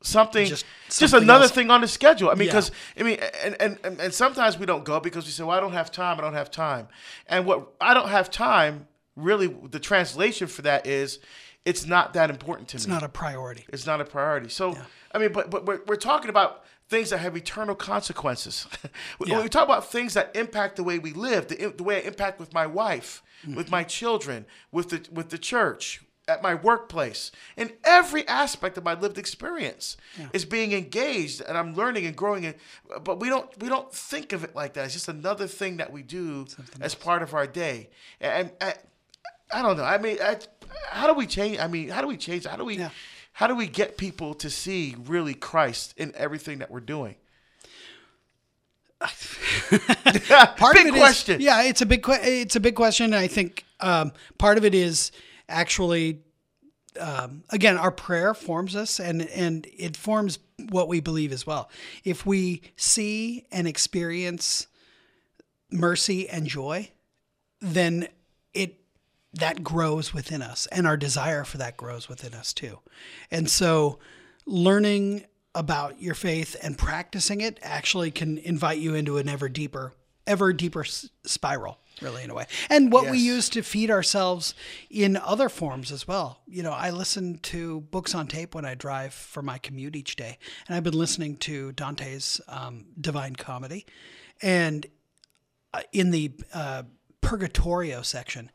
something? 0.03 0.47
Just 0.47 0.65
Just, 0.91 1.15
another 1.15 1.45
else. 1.45 1.53
thing 1.53 1.71
on 1.71 1.81
the 1.81 1.89
schedule. 1.89 2.31
I 2.31 2.35
mean, 2.35 2.47
Yeah. 2.47 2.53
because 2.53 2.71
I 2.99 3.03
mean, 3.03 3.19
and, 3.45 3.79
and 3.85 4.01
and 4.01 4.15
sometimes 4.15 4.59
we 4.59 4.67
don't 4.67 4.85
go 4.85 5.01
because 5.01 5.25
we 5.25 5.31
say, 5.31 5.45
"Well, 5.45 5.57
I 5.57 5.61
don't 5.61 5.73
have 5.73 5.91
time. 5.91 6.19
I 6.19 6.23
don't 6.23 6.35
have 6.35 6.51
time." 6.51 6.89
And 7.27 7.47
what 7.47 7.73
I 7.81 7.95
don't 7.95 8.09
have 8.09 8.31
time, 8.31 8.87
really, 9.17 9.49
the 9.49 9.81
translation 9.81 10.47
for 10.49 10.63
that 10.63 10.87
is, 10.87 11.19
it's 11.65 11.87
not 11.87 12.15
that 12.15 12.31
important 12.31 12.69
to 12.71 12.77
It's 12.77 12.87
me. 12.87 12.95
It's 12.95 13.03
not 13.03 13.07
a 13.09 13.13
priority. 13.13 13.67
It's 13.69 13.87
not 13.87 14.01
a 14.01 14.05
priority. 14.05 14.49
So, 14.49 14.77
I 15.13 15.19
mean, 15.19 15.33
but 15.33 15.51
but 15.51 15.67
we're, 15.67 15.81
we're 15.87 15.97
talking 15.97 16.31
about 16.31 16.65
things 16.89 17.11
that 17.11 17.19
have 17.19 17.37
eternal 17.37 17.75
consequences. 17.75 18.67
when 19.19 19.31
Yeah. 19.31 19.43
we 19.43 19.49
talk 19.49 19.65
about 19.65 19.91
things 19.91 20.15
that 20.15 20.35
impact 20.35 20.77
the 20.77 20.83
way 20.85 20.99
we 20.99 21.13
live, 21.13 21.49
the, 21.49 21.73
the 21.77 21.83
way 21.83 21.97
I 21.97 22.01
impact 22.07 22.39
with 22.41 22.53
my 22.53 22.67
wife, 22.67 23.23
Mm-hmm. 23.47 23.55
with 23.55 23.71
my 23.71 23.85
children, 23.85 24.47
with 24.73 24.89
the 24.89 25.09
with 25.13 25.29
the 25.29 25.39
church, 25.39 26.03
at 26.27 26.43
my 26.43 26.55
workplace, 26.57 27.31
in 27.57 27.73
every 27.85 28.27
aspect 28.27 28.77
of 28.77 28.83
my 28.83 28.95
lived 28.95 29.17
experience 29.17 29.97
is 30.33 30.45
being 30.45 30.73
engaged, 30.73 31.41
and 31.43 31.57
I'm 31.57 31.73
learning 31.77 32.05
and 32.07 32.17
growing. 32.17 32.45
And 32.47 32.57
but 33.05 33.21
we 33.21 33.29
don't 33.29 33.49
we 33.63 33.69
don't 33.69 33.95
think 33.95 34.33
of 34.33 34.43
it 34.43 34.57
like 34.57 34.73
that. 34.75 34.87
It's 34.87 34.95
just 34.95 35.07
another 35.09 35.47
thing 35.47 35.77
that 35.77 35.93
we 35.93 36.03
do 36.03 36.47
as 36.81 36.97
part 36.97 37.23
of 37.23 37.33
our 37.33 37.47
day. 37.47 37.91
And, 38.21 38.51
and 38.61 38.75
I 39.55 39.63
don't 39.63 39.77
know. 39.77 39.85
I 39.85 39.99
mean, 39.99 40.19
I, 40.21 40.39
how 40.91 41.07
do 41.07 41.15
we 41.15 41.27
change? 41.29 41.61
I 41.61 41.69
mean, 41.69 41.91
how 41.91 42.03
do 42.03 42.09
we 42.09 42.17
change? 42.17 42.45
How 42.45 42.57
do 42.57 42.65
we? 42.65 42.77
Yeah. 42.79 42.91
How 43.39 43.47
do 43.47 43.55
we 43.55 43.69
get 43.69 43.97
people 43.97 44.35
to 44.35 44.51
see 44.51 44.97
really 45.07 45.33
Christ 45.33 45.95
in 45.97 46.13
everything 46.17 46.59
that 46.59 46.73
we're 46.73 46.81
doing? 46.81 47.15
part 49.01 50.75
Big 50.75 50.89
of 50.89 50.95
it 50.95 50.95
is- 50.95 50.99
question. 50.99 51.41
yeah, 51.41 51.63
it's 51.63 51.81
a 51.81 51.87
big 51.87 52.03
que- 52.03 52.19
it's 52.21 52.57
a 52.57 52.61
big 52.61 52.75
question. 52.75 53.15
I 53.15 53.29
think 53.29 53.65
um, 53.79 54.11
part 54.39 54.59
of 54.59 54.65
it 54.65 54.75
is 54.75 55.13
actually 55.49 56.19
um, 56.99 57.45
again 57.51 57.79
our 57.79 57.93
prayer 57.93 58.35
forms 58.35 58.75
us 58.75 58.99
and 58.99 59.23
and 59.29 59.69
it 59.73 59.97
forms 59.97 60.41
what 60.71 60.89
we 60.89 60.99
believe 60.99 61.31
as 61.31 61.47
well. 61.47 61.71
If 62.03 62.27
we 62.27 62.61
see 62.75 63.47
and 63.53 63.69
experience 63.69 64.67
mercy 65.71 66.29
and 66.29 66.49
joy, 66.49 66.91
then 67.61 68.09
that 69.35 69.63
grows 69.63 70.15
within 70.15 70.43
us 70.43 70.67
and 70.73 70.87
our 70.87 70.97
desire 70.97 71.45
for 71.45 71.59
that 71.59 71.77
grows 71.77 72.09
within 72.09 72.35
us 72.35 72.53
too. 72.53 72.79
And 73.31 73.49
so 73.49 73.99
learning 74.47 75.27
about 75.55 76.01
your 76.01 76.15
faith 76.15 76.57
and 76.63 76.79
practicing 76.79 77.41
it 77.41 77.59
actually 77.63 78.11
can 78.11 78.39
invite 78.39 78.79
you 78.79 78.95
into 78.95 79.19
an 79.19 79.29
ever 79.29 79.49
deeper 79.49 79.93
ever 80.27 80.53
deeper 80.53 80.85
s- 80.85 81.09
spiral 81.25 81.79
really 82.01 82.23
in 82.23 82.31
a 82.31 82.35
way. 82.35 82.47
And 82.71 82.93
what 82.93 83.11
we 83.11 83.19
use 83.19 83.49
to 83.51 83.63
feed 83.63 83.91
ourselves 83.91 84.55
in 84.91 85.17
other 85.17 85.49
forms 85.49 85.91
as 85.91 86.07
well. 86.07 86.41
You 86.47 86.63
know, 86.63 86.73
I 86.73 86.91
listen 86.91 87.39
to 87.39 87.81
books 87.81 88.15
on 88.15 88.29
tape 88.29 88.55
when 88.55 88.65
I 88.65 88.75
drive 88.75 89.13
for 89.13 89.43
my 89.43 89.59
commute 89.59 89.97
each 89.97 90.15
day, 90.17 90.39
and 90.67 90.77
I've 90.77 90.85
been 90.85 90.95
listening 90.95 91.37
to 91.39 91.73
Dante's 91.73 92.41
um, 92.47 92.87
Divine 93.01 93.37
Comedy 93.37 93.87
and 94.43 94.87
uh, 95.75 95.83
in 95.93 96.11
the 96.11 96.33
uh, 96.55 96.85
Purgatorio 97.21 98.03
section, 98.03 98.51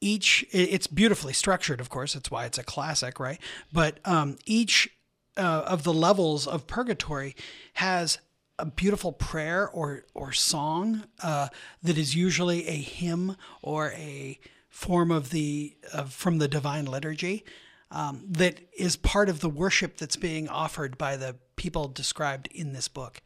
each 0.00 0.44
it's 0.52 0.86
beautifully 0.86 1.32
structured. 1.32 1.80
Of 1.80 1.88
course, 1.88 2.14
that's 2.14 2.30
why 2.30 2.44
it's 2.44 2.58
a 2.58 2.64
classic, 2.64 3.18
right? 3.18 3.40
But 3.72 3.98
um, 4.04 4.38
each 4.44 4.90
uh, 5.36 5.64
of 5.66 5.84
the 5.84 5.94
levels 5.94 6.46
of 6.46 6.66
purgatory 6.66 7.34
has 7.74 8.18
a 8.58 8.66
beautiful 8.66 9.12
prayer 9.12 9.68
or 9.68 10.04
or 10.14 10.32
song 10.32 11.04
uh, 11.22 11.48
that 11.82 11.98
is 11.98 12.14
usually 12.14 12.66
a 12.66 12.76
hymn 12.76 13.36
or 13.62 13.92
a 13.92 14.38
form 14.68 15.10
of 15.10 15.30
the 15.30 15.76
of 15.92 16.12
from 16.12 16.38
the 16.38 16.48
divine 16.48 16.86
liturgy 16.86 17.44
um, 17.90 18.24
that 18.28 18.60
is 18.76 18.96
part 18.96 19.28
of 19.28 19.40
the 19.40 19.48
worship 19.48 19.96
that's 19.96 20.16
being 20.16 20.48
offered 20.48 20.98
by 20.98 21.16
the 21.16 21.36
people 21.56 21.88
described 21.88 22.48
in 22.52 22.72
this 22.72 22.88
book. 22.88 23.22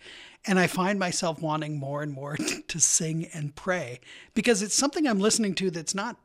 And 0.46 0.58
I 0.58 0.66
find 0.66 0.98
myself 0.98 1.40
wanting 1.40 1.78
more 1.78 2.02
and 2.02 2.12
more 2.12 2.36
to 2.68 2.80
sing 2.80 3.26
and 3.32 3.54
pray 3.54 4.00
because 4.34 4.62
it's 4.62 4.74
something 4.74 5.06
I'm 5.06 5.18
listening 5.18 5.54
to 5.56 5.70
that's 5.70 5.94
not 5.94 6.16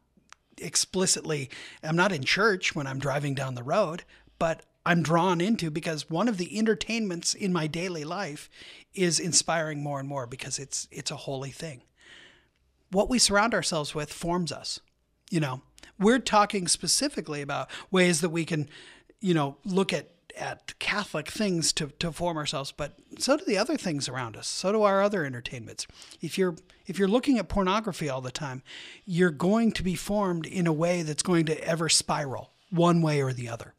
explicitly, 0.58 1.50
I'm 1.84 1.96
not 1.96 2.12
in 2.12 2.24
church 2.24 2.76
when 2.76 2.88
I'm 2.88 3.00
driving 3.00 3.36
down 3.36 3.56
the 3.56 3.64
road, 3.64 4.04
but 4.40 4.64
I'm 4.86 5.02
drawn 5.02 5.42
into 5.42 5.72
because 5.72 6.10
one 6.10 6.28
of 6.28 6.38
the 6.38 6.58
entertainments 6.58 7.34
in 7.34 7.52
my 7.52 7.68
daily 7.68 8.04
life 8.04 8.50
is 8.94 9.20
inspiring 9.20 9.82
more 9.82 10.00
and 10.00 10.08
more 10.08 10.28
because 10.28 10.60
it's 10.60 10.88
it's 10.92 11.12
a 11.12 11.16
holy 11.16 11.52
thing. 11.52 11.82
What 12.92 13.10
we 13.10 13.18
surround 13.18 13.54
ourselves 13.54 13.96
with 13.96 14.14
forms 14.14 14.52
us. 14.52 14.80
You 15.32 15.40
know, 15.40 15.62
we're 16.00 16.20
talking 16.20 16.68
specifically 16.68 17.42
about 17.42 17.70
ways 17.90 18.22
that 18.22 18.30
we 18.30 18.46
can, 18.46 18.70
you 19.20 19.34
know, 19.34 19.58
look 19.66 19.92
at 19.92 20.12
at 20.38 20.78
Catholic 20.80 21.30
things 21.30 21.74
to, 21.74 21.88
to 22.00 22.12
form 22.12 22.38
ourselves, 22.38 22.72
but 22.72 22.94
so 23.18 23.38
do 23.38 23.46
the 23.46 23.58
other 23.58 23.78
things 23.78 24.10
around 24.10 24.36
us. 24.36 24.48
So 24.48 24.72
do 24.72 24.84
our 24.84 25.02
other 25.02 25.26
entertainments. 25.26 25.88
If 26.22 26.38
you're 26.38 26.56
if 26.88 27.00
you're 27.00 27.08
looking 27.08 27.40
at 27.40 27.50
pornography 27.50 28.10
all 28.10 28.22
the 28.22 28.32
time, 28.32 28.62
you're 29.06 29.32
going 29.32 29.72
to 29.72 29.84
be 29.84 29.96
formed 29.96 30.46
in 30.46 30.68
a 30.68 30.74
way 30.74 31.02
that's 31.02 31.24
going 31.24 31.46
to 31.46 31.68
ever 31.68 31.90
spiral 31.90 32.52
one 32.70 33.02
way 33.02 33.22
or 33.22 33.34
the 33.34 33.50
other. 33.50 33.74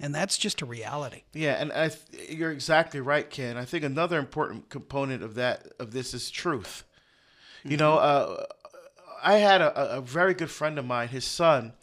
And 0.00 0.14
that's 0.14 0.36
just 0.36 0.60
a 0.60 0.66
reality. 0.66 1.22
Yeah, 1.32 1.52
and 1.52 1.72
I 1.72 1.88
th- 1.88 2.30
you're 2.30 2.50
exactly 2.50 3.00
right, 3.00 3.28
Ken. 3.28 3.56
I 3.56 3.64
think 3.64 3.84
another 3.84 4.18
important 4.18 4.68
component 4.68 5.22
of 5.22 5.34
that 5.36 5.68
of 5.78 5.92
this 5.92 6.12
is 6.12 6.30
truth. 6.30 6.84
You 7.64 7.76
know, 7.76 7.98
uh, 7.98 8.44
I 9.22 9.34
had 9.34 9.60
a, 9.60 9.98
a 9.98 10.00
very 10.00 10.34
good 10.34 10.50
friend 10.50 10.78
of 10.78 10.84
mine. 10.84 11.08
His 11.08 11.24
son 11.24 11.74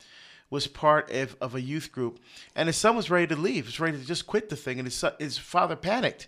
was 0.49 0.67
part 0.67 1.11
of, 1.11 1.35
of 1.39 1.55
a 1.55 1.61
youth 1.61 1.91
group, 1.91 2.19
and 2.55 2.67
his 2.67 2.77
son 2.77 2.95
was 2.95 3.09
ready 3.09 3.27
to 3.27 3.35
leave. 3.35 3.65
He 3.65 3.67
was 3.67 3.79
ready 3.79 3.97
to 3.97 4.05
just 4.05 4.27
quit 4.27 4.49
the 4.49 4.55
thing, 4.55 4.79
and 4.79 4.87
his 4.87 4.95
son, 4.95 5.13
his 5.19 5.37
father 5.37 5.75
panicked. 5.75 6.27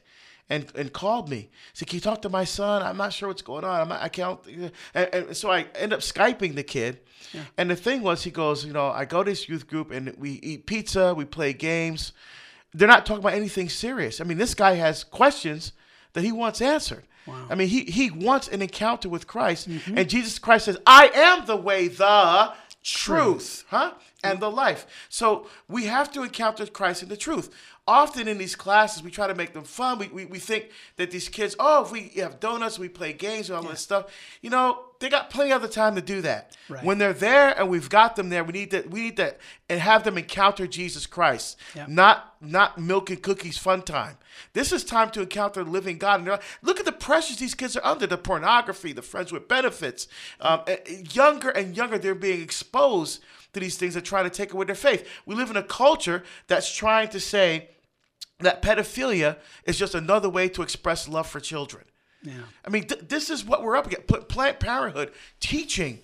And, 0.49 0.69
and 0.75 0.91
called 0.91 1.29
me. 1.29 1.49
Said, 1.71 1.88
"Can 1.88 1.95
you 1.95 2.01
talk 2.01 2.21
to 2.23 2.29
my 2.29 2.43
son? 2.43 2.81
I'm 2.84 2.97
not 2.97 3.13
sure 3.13 3.29
what's 3.29 3.41
going 3.41 3.63
on. 3.63 3.79
I'm 3.79 3.88
not, 3.88 4.01
I 4.01 4.10
can't." 4.10 4.38
And, 4.93 5.13
and 5.13 5.38
so 5.38 5.49
I 5.49 5.65
end 5.75 5.93
up 5.93 6.01
skyping 6.01 6.55
the 6.55 6.63
kid. 6.63 6.99
And 7.57 7.69
the 7.69 7.75
thing 7.77 8.01
was, 8.01 8.25
he 8.25 8.31
goes, 8.31 8.65
"You 8.65 8.73
know, 8.73 8.88
I 8.88 9.05
go 9.05 9.23
to 9.23 9.31
this 9.31 9.47
youth 9.47 9.65
group 9.65 9.91
and 9.91 10.13
we 10.17 10.31
eat 10.43 10.65
pizza, 10.65 11.13
we 11.13 11.23
play 11.23 11.53
games. 11.53 12.12
They're 12.73 12.86
not 12.86 13.05
talking 13.05 13.23
about 13.23 13.34
anything 13.34 13.69
serious. 13.69 14.19
I 14.19 14.25
mean, 14.25 14.38
this 14.38 14.53
guy 14.53 14.73
has 14.73 15.05
questions 15.05 15.71
that 16.12 16.23
he 16.25 16.34
wants 16.34 16.62
answered. 16.62 17.07
I 17.49 17.55
mean, 17.55 17.69
he 17.69 17.86
he 17.86 18.12
wants 18.12 18.49
an 18.49 18.62
encounter 18.62 19.07
with 19.07 19.27
Christ, 19.27 19.69
mm-hmm. 19.69 19.97
and 19.97 20.10
Jesus 20.10 20.38
Christ 20.38 20.65
says, 20.65 20.77
"I 20.86 21.12
am 21.13 21.45
the 21.45 21.55
way, 21.55 21.88
the 21.88 22.51
truth, 22.84 23.65
huh, 23.70 23.94
and 24.24 24.38
mm. 24.38 24.41
the 24.41 24.52
life." 24.52 24.86
So 25.10 25.48
we 25.67 25.86
have 25.86 26.12
to 26.13 26.24
encounter 26.24 26.65
Christ 26.65 27.04
in 27.04 27.10
the 27.10 27.17
truth. 27.17 27.50
Often 27.91 28.30
in 28.30 28.38
these 28.38 28.56
classes, 28.56 29.04
we 29.04 29.12
try 29.12 29.27
to 29.27 29.36
make 29.36 29.51
them 29.51 29.65
fun. 29.65 29.99
We, 29.99 30.08
we, 30.08 30.23
we 30.23 30.39
think 30.39 30.69
that 30.95 31.12
these 31.12 31.27
kids, 31.27 31.58
oh, 31.60 31.84
if 31.84 31.91
we 31.91 32.04
have 32.21 32.39
donuts, 32.39 32.80
we 32.80 32.88
play 32.88 33.12
games 33.12 33.49
and 33.49 33.58
all 33.58 33.63
this 33.69 33.82
stuff. 33.82 34.06
You 34.41 34.49
know, 34.49 34.86
they 34.99 35.10
got 35.10 35.30
plenty 35.30 35.51
of 35.51 35.62
the 35.62 35.67
time 35.67 35.95
to 35.95 36.01
do 36.01 36.21
that. 36.21 36.56
Right. 36.69 36.86
When 36.86 36.99
they're 36.99 37.12
there 37.12 37.49
and 37.60 37.69
we've 37.69 37.89
got 37.89 38.15
them 38.15 38.30
there, 38.30 38.45
we 38.45 38.54
need 38.54 38.71
to 38.71 38.84
we 38.89 39.01
need 39.01 39.17
to 39.17 39.36
and 39.67 39.82
have 39.82 40.06
them 40.06 40.17
encounter 40.17 40.67
Jesus 40.67 41.06
Christ, 41.06 41.58
Yeah. 41.75 41.86
not 41.89 42.36
not 42.39 42.77
milk 42.77 43.10
and 43.10 43.21
cookies 43.21 43.58
fun 43.58 43.82
time. 43.82 44.17
This 44.54 44.71
is 44.71 44.86
time 44.86 45.10
to 45.12 45.21
encounter 45.23 45.62
the 45.62 45.69
living 45.69 45.97
God. 45.97 46.21
And 46.21 46.30
like, 46.30 46.43
look 46.62 46.80
at 46.80 46.86
the 46.86 46.93
pressures 46.93 47.39
these 47.39 47.56
kids 47.56 47.75
are 47.75 47.86
under: 47.86 48.08
the 48.08 48.17
pornography, 48.17 48.93
the 48.93 49.01
friends 49.01 49.34
with 49.34 49.49
benefits. 49.49 50.08
Um, 50.39 50.62
eh, 50.65 50.77
eh, 50.86 51.04
younger 51.12 51.49
and 51.49 51.75
younger, 51.75 51.97
they're 51.97 52.15
being 52.15 52.41
exposed 52.41 53.21
to 53.51 53.60
these 53.60 53.75
things 53.75 53.95
that 53.95 54.06
try 54.06 54.23
to 54.23 54.30
take 54.30 54.54
away 54.54 54.65
their 54.65 54.75
faith. 54.75 55.06
We 55.25 55.36
live 55.36 55.49
in 55.49 55.58
a 55.58 55.63
culture 55.63 56.23
that's 56.47 56.73
trying 56.73 57.10
to 57.10 57.19
say 57.19 57.67
that 58.41 58.62
pedophilia 58.62 59.38
is 59.65 59.77
just 59.77 59.95
another 59.95 60.30
way 60.30 60.49
to 60.49 60.62
express 60.62 61.08
love 61.08 61.27
for 61.27 61.39
children. 61.39 61.84
Yeah. 62.23 62.34
I 62.65 62.69
mean, 62.69 62.86
th- 62.88 63.01
this 63.08 63.30
is 63.30 63.43
what 63.43 63.63
we're 63.63 63.75
up 63.75 63.88
against. 63.88 64.08
Pl- 64.08 64.21
Planned 64.23 64.60
Parenthood 64.60 65.12
teaching 65.39 65.99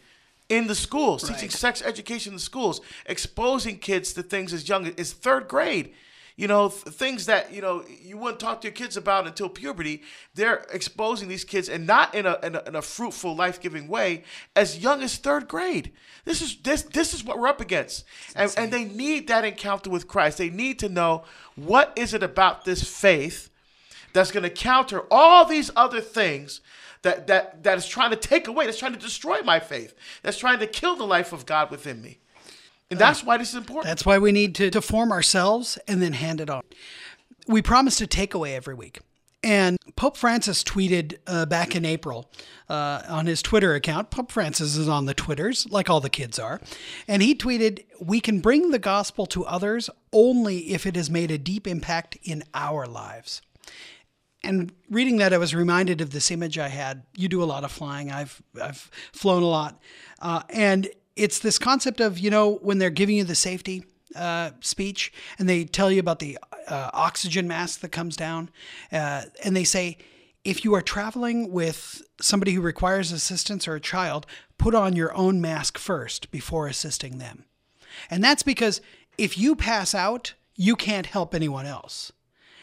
in 0.49 0.67
the 0.67 0.75
schools, 0.75 1.27
teaching 1.27 1.49
sex 1.49 1.81
education 1.81 2.31
in 2.31 2.35
the 2.37 2.41
schools, 2.41 2.81
exposing 3.05 3.77
kids 3.79 4.13
to 4.13 4.23
things 4.23 4.53
as 4.53 4.67
young 4.67 4.87
as 4.97 5.13
third 5.13 5.47
grade. 5.47 5.93
You 6.37 6.47
know, 6.47 6.69
th- 6.69 6.95
things 6.95 7.25
that 7.25 7.51
you 7.51 7.61
know 7.61 7.83
you 8.01 8.15
wouldn't 8.15 8.39
talk 8.39 8.61
to 8.61 8.67
your 8.67 8.73
kids 8.73 8.95
about 8.95 9.25
until 9.25 9.49
puberty. 9.49 10.03
They're 10.35 10.65
exposing 10.71 11.27
these 11.27 11.43
kids, 11.43 11.67
and 11.67 11.87
not 11.87 12.13
in 12.13 12.27
a 12.27 12.37
in 12.43 12.55
a, 12.55 12.63
in 12.67 12.75
a 12.75 12.81
fruitful, 12.81 13.35
life 13.35 13.59
giving 13.59 13.87
way, 13.87 14.23
as 14.55 14.77
young 14.77 15.01
as 15.01 15.17
third 15.17 15.47
grade. 15.47 15.91
This 16.25 16.41
is 16.43 16.57
this 16.57 16.83
this 16.83 17.15
is 17.15 17.23
what 17.23 17.39
we're 17.39 17.47
up 17.47 17.59
against, 17.59 18.05
and, 18.35 18.53
and 18.55 18.71
they 18.71 18.85
need 18.85 19.27
that 19.27 19.45
encounter 19.45 19.89
with 19.89 20.07
Christ. 20.07 20.37
They 20.37 20.51
need 20.51 20.77
to 20.79 20.89
know 20.89 21.23
what 21.55 21.91
is 21.95 22.13
it 22.13 22.21
about 22.21 22.65
this 22.65 22.83
faith 22.83 23.49
that's 24.13 24.31
going 24.31 24.43
to 24.43 24.49
counter 24.51 25.05
all 25.09 25.43
these 25.43 25.71
other 25.75 26.01
things 26.01 26.61
that 27.01 27.25
that 27.25 27.63
that 27.63 27.79
is 27.79 27.87
trying 27.87 28.11
to 28.11 28.15
take 28.15 28.47
away, 28.47 28.65
that's 28.65 28.77
trying 28.77 28.93
to 28.93 28.99
destroy 28.99 29.41
my 29.41 29.59
faith, 29.59 29.95
that's 30.21 30.37
trying 30.37 30.59
to 30.59 30.67
kill 30.67 30.95
the 30.95 31.07
life 31.07 31.33
of 31.33 31.47
God 31.47 31.71
within 31.71 31.99
me. 31.99 32.19
And 32.89 32.99
that's 32.99 33.23
why 33.23 33.37
this 33.37 33.49
is 33.49 33.55
important. 33.55 33.85
That's 33.85 34.05
why 34.05 34.17
we 34.17 34.31
need 34.31 34.55
to, 34.55 34.69
to 34.69 34.81
form 34.81 35.11
ourselves 35.11 35.77
and 35.87 36.01
then 36.01 36.13
hand 36.13 36.39
it 36.39 36.49
on. 36.49 36.63
We 37.47 37.61
promised 37.61 38.01
a 38.01 38.07
takeaway 38.07 38.55
every 38.55 38.75
week. 38.75 38.99
And 39.43 39.77
Pope 39.95 40.17
Francis 40.17 40.63
tweeted 40.63 41.17
uh, 41.27 41.45
back 41.45 41.75
in 41.75 41.85
April 41.85 42.29
uh, 42.69 43.03
on 43.07 43.27
his 43.27 43.41
Twitter 43.41 43.75
account. 43.75 44.09
Pope 44.09 44.31
Francis 44.31 44.75
is 44.75 44.89
on 44.89 45.05
the 45.05 45.13
Twitters, 45.13 45.67
like 45.69 45.89
all 45.89 46.01
the 46.01 46.09
kids 46.09 46.39
are. 46.39 46.59
And 47.07 47.21
he 47.21 47.35
tweeted, 47.35 47.85
We 47.99 48.19
can 48.19 48.39
bring 48.39 48.71
the 48.71 48.79
gospel 48.79 49.25
to 49.27 49.45
others 49.45 49.89
only 50.11 50.71
if 50.71 50.85
it 50.85 50.95
has 50.95 51.09
made 51.09 51.29
a 51.29 51.37
deep 51.37 51.67
impact 51.67 52.17
in 52.23 52.43
our 52.53 52.87
lives. 52.87 53.41
And 54.43 54.71
reading 54.89 55.17
that, 55.17 55.33
I 55.33 55.37
was 55.37 55.53
reminded 55.53 56.01
of 56.01 56.11
this 56.11 56.31
image 56.31 56.57
I 56.57 56.69
had. 56.69 57.03
You 57.15 57.27
do 57.27 57.43
a 57.43 57.45
lot 57.45 57.63
of 57.63 57.71
flying. 57.71 58.11
I've 58.11 58.41
I've 58.61 58.89
flown 59.11 59.43
a 59.43 59.47
lot, 59.47 59.81
uh, 60.19 60.43
and 60.49 60.89
it's 61.17 61.39
this 61.39 61.59
concept 61.59 61.99
of 61.99 62.17
you 62.19 62.29
know 62.29 62.55
when 62.61 62.77
they're 62.77 62.89
giving 62.89 63.17
you 63.17 63.23
the 63.23 63.35
safety 63.35 63.83
uh, 64.15 64.51
speech 64.61 65.11
and 65.37 65.49
they 65.49 65.65
tell 65.65 65.91
you 65.91 65.99
about 65.99 66.19
the 66.19 66.37
uh, 66.67 66.89
oxygen 66.93 67.47
mask 67.47 67.81
that 67.81 67.91
comes 67.91 68.15
down, 68.15 68.49
uh, 68.91 69.23
and 69.43 69.55
they 69.55 69.63
say 69.63 69.97
if 70.43 70.63
you 70.63 70.73
are 70.73 70.81
traveling 70.81 71.51
with 71.51 72.01
somebody 72.21 72.53
who 72.53 72.61
requires 72.61 73.11
assistance 73.11 73.67
or 73.67 73.75
a 73.75 73.81
child, 73.81 74.25
put 74.57 74.73
on 74.73 74.95
your 74.95 75.13
own 75.15 75.41
mask 75.41 75.77
first 75.77 76.31
before 76.31 76.67
assisting 76.67 77.17
them, 77.17 77.45
and 78.09 78.23
that's 78.23 78.43
because 78.43 78.81
if 79.17 79.37
you 79.37 79.55
pass 79.55 79.95
out, 79.95 80.33
you 80.55 80.75
can't 80.75 81.07
help 81.07 81.33
anyone 81.35 81.65
else. 81.65 82.11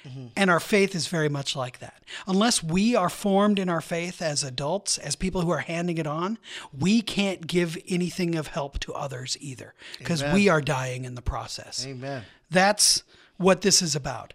Mm-hmm. 0.07 0.27
And 0.37 0.51
our 0.51 0.61
faith 0.61 0.95
is 0.95 1.07
very 1.07 1.29
much 1.29 1.57
like 1.57 1.79
that. 1.79 2.03
Unless 2.27 2.63
we 2.63 2.95
are 2.95 3.09
formed 3.09 3.59
in 3.59 3.69
our 3.69 3.81
faith 3.81 4.21
as 4.21 4.43
adults, 4.43 4.99
as 4.99 5.17
people 5.17 5.41
who 5.41 5.51
are 5.51 5.59
handing 5.59 5.99
it 5.99 6.07
on, 6.07 6.39
we 6.79 7.01
can't 7.01 7.47
give 7.47 7.79
anything 7.89 8.35
of 8.35 8.49
help 8.49 8.79
to 8.81 8.93
others 8.93 9.37
either 9.41 9.75
because 9.99 10.23
we 10.23 10.49
are 10.49 10.61
dying 10.61 11.05
in 11.05 11.15
the 11.15 11.23
process. 11.23 11.87
Amen. 11.87 12.23
That's 12.51 13.03
what 13.39 13.63
this 13.63 13.81
is 13.81 13.97
about. 13.97 14.35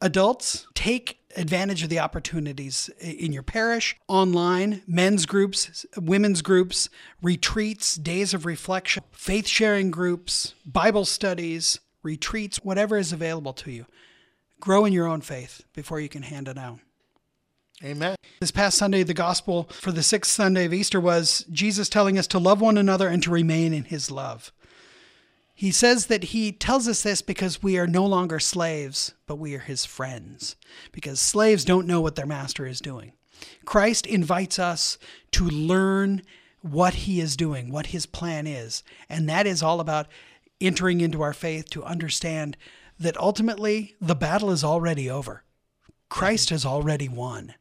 Adults, 0.00 0.66
take 0.74 1.18
advantage 1.36 1.82
of 1.82 1.88
the 1.88 1.98
opportunities 1.98 2.88
in 3.00 3.32
your 3.32 3.42
parish, 3.42 3.96
online, 4.08 4.82
men's 4.86 5.26
groups, 5.26 5.84
women's 5.96 6.42
groups, 6.42 6.88
retreats, 7.20 7.96
days 7.96 8.32
of 8.32 8.46
reflection, 8.46 9.02
faith 9.10 9.46
sharing 9.46 9.90
groups, 9.90 10.54
Bible 10.64 11.04
studies, 11.04 11.80
retreats, 12.02 12.58
whatever 12.62 12.96
is 12.96 13.12
available 13.12 13.52
to 13.54 13.70
you 13.70 13.86
grow 14.60 14.84
in 14.84 14.92
your 14.92 15.06
own 15.06 15.20
faith 15.20 15.62
before 15.72 16.00
you 16.00 16.08
can 16.08 16.22
hand 16.22 16.48
it 16.48 16.58
out. 16.58 16.80
Amen. 17.84 18.16
This 18.40 18.50
past 18.50 18.78
Sunday, 18.78 19.02
the 19.02 19.12
gospel 19.12 19.64
for 19.64 19.92
the 19.92 20.02
sixth 20.02 20.32
Sunday 20.32 20.64
of 20.64 20.72
Easter 20.72 20.98
was 20.98 21.44
Jesus 21.50 21.90
telling 21.90 22.18
us 22.18 22.26
to 22.28 22.38
love 22.38 22.60
one 22.60 22.78
another 22.78 23.08
and 23.08 23.22
to 23.22 23.30
remain 23.30 23.74
in 23.74 23.84
his 23.84 24.10
love. 24.10 24.50
He 25.54 25.70
says 25.70 26.06
that 26.06 26.24
he 26.24 26.52
tells 26.52 26.86
us 26.86 27.02
this 27.02 27.22
because 27.22 27.62
we 27.62 27.78
are 27.78 27.86
no 27.86 28.04
longer 28.04 28.38
slaves, 28.38 29.14
but 29.26 29.36
we 29.36 29.54
are 29.54 29.60
his 29.60 29.84
friends, 29.86 30.56
because 30.92 31.18
slaves 31.18 31.64
don't 31.64 31.86
know 31.86 32.00
what 32.00 32.14
their 32.14 32.26
master 32.26 32.66
is 32.66 32.80
doing. 32.80 33.12
Christ 33.64 34.06
invites 34.06 34.58
us 34.58 34.98
to 35.32 35.44
learn 35.44 36.22
what 36.62 36.94
he 36.94 37.20
is 37.20 37.36
doing, 37.36 37.70
what 37.70 37.86
his 37.86 38.06
plan 38.06 38.46
is, 38.46 38.82
and 39.08 39.28
that 39.28 39.46
is 39.46 39.62
all 39.62 39.80
about 39.80 40.08
entering 40.60 41.00
into 41.00 41.22
our 41.22 41.34
faith 41.34 41.70
to 41.70 41.84
understand 41.84 42.56
that 42.98 43.16
ultimately 43.18 43.94
the 44.00 44.14
battle 44.14 44.50
is 44.50 44.64
already 44.64 45.10
over. 45.10 45.44
Christ 46.08 46.50
has 46.50 46.64
already 46.64 47.08
won. 47.08 47.54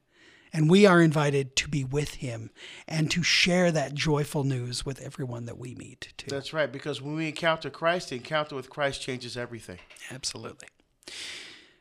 And 0.53 0.69
we 0.69 0.85
are 0.85 1.01
invited 1.01 1.57
to 1.57 1.67
be 1.67 1.83
with 1.83 2.15
him 2.15 2.49
and 2.87 3.11
to 3.11 3.21
share 3.21 3.73
that 3.73 3.93
joyful 3.93 4.45
news 4.45 4.85
with 4.85 5.01
everyone 5.01 5.47
that 5.47 5.57
we 5.57 5.75
meet, 5.75 6.13
too. 6.15 6.29
That's 6.29 6.53
right, 6.53 6.71
because 6.71 7.01
when 7.01 7.15
we 7.15 7.27
encounter 7.27 7.69
Christ, 7.69 8.09
the 8.09 8.15
encounter 8.15 8.55
with 8.55 8.69
Christ 8.69 9.01
changes 9.01 9.35
everything. 9.35 9.79
Absolutely. 10.11 10.69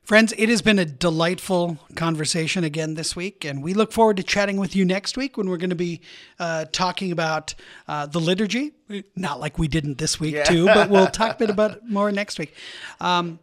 Friends, 0.05 0.35
it 0.37 0.51
has 0.51 0.61
been 0.61 0.79
a 0.79 0.85
delightful 0.85 1.79
conversation 1.95 2.63
again 2.63 2.93
this 2.93 3.17
week, 3.17 3.43
and 3.45 3.63
we 3.63 3.73
look 3.73 3.91
forward 3.91 4.19
to 4.19 4.23
chatting 4.23 4.59
with 4.59 4.77
you 4.77 4.85
next 4.85 5.17
week 5.17 5.39
when 5.39 5.49
we're 5.49 5.57
going 5.57 5.71
to 5.71 5.77
be 5.77 6.03
uh, 6.39 6.67
talking 6.73 7.11
about 7.11 7.55
uh, 7.89 8.05
the 8.05 8.21
liturgy. 8.21 8.73
Not 9.17 9.41
like 9.41 9.59
we 9.59 9.67
didn't 9.67 9.97
this 9.97 10.21
week, 10.21 10.35
yeah. 10.35 10.45
too, 10.45 10.67
but 10.67 10.91
we'll 10.91 11.07
talk 11.07 11.37
a 11.37 11.39
bit 11.39 11.49
about 11.59 11.89
more 11.89 12.13
next 12.13 12.39
week. 12.39 12.55
Um, 13.01 13.39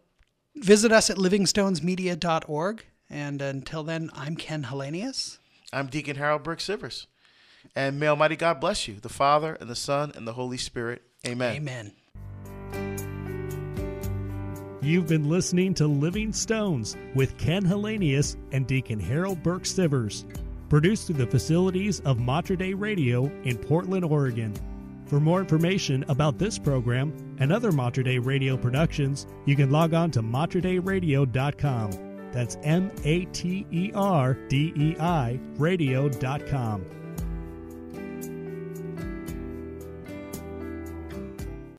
Visit 0.56 0.92
us 0.92 1.10
at 1.10 1.18
livingstonesmedia.org. 1.18 2.86
And 3.10 3.42
until 3.42 3.84
then, 3.84 4.10
I'm 4.14 4.36
Ken 4.36 4.64
Hellenius. 4.64 5.38
I'm 5.74 5.88
Deacon 5.88 6.16
Harold 6.18 6.44
Burke 6.44 6.60
Sivers. 6.60 7.08
And 7.76 8.00
may 8.00 8.08
Almighty 8.08 8.36
God 8.36 8.60
bless 8.60 8.88
you, 8.88 8.96
the 8.96 9.10
Father, 9.10 9.56
and 9.60 9.70
the 9.70 9.76
Son, 9.76 10.12
and 10.16 10.28
the 10.28 10.34
Holy 10.34 10.58
Spirit. 10.58 11.02
Amen. 11.26 11.56
Amen. 11.56 11.92
You've 14.82 15.08
been 15.08 15.30
listening 15.30 15.76
to 15.76 15.88
Living 15.88 16.34
Stones 16.34 16.98
with 17.14 17.38
Ken 17.38 17.64
Hellenius 17.64 18.36
and 18.52 18.66
Deacon 18.66 19.00
Harold 19.00 19.44
Burke 19.44 19.64
Sivers, 19.64 20.26
produced 20.70 21.06
through 21.06 21.18
the 21.18 21.28
facilities 21.28 22.00
of 22.00 22.18
Mater 22.18 22.56
Dei 22.56 22.74
Radio 22.74 23.26
in 23.44 23.58
Portland, 23.58 24.04
Oregon. 24.04 24.56
For 25.06 25.20
more 25.20 25.40
information 25.40 26.04
about 26.08 26.40
this 26.40 26.58
program 26.58 27.31
and 27.42 27.52
other 27.52 27.72
Mater 27.72 28.04
Dei 28.04 28.20
Radio 28.20 28.56
productions, 28.56 29.28
you 29.46 29.56
can 29.56 29.72
log 29.72 29.94
on 29.94 30.12
to 30.12 30.22
materdeiradio.com. 30.22 31.92
That's 32.32 32.58
M 32.64 32.92
A 33.04 33.26
T 33.26 33.66
E 33.72 33.92
R 33.94 34.36
D 34.48 34.72
E 34.78 34.96
I 35.00 35.40
radio.com. 35.58 37.01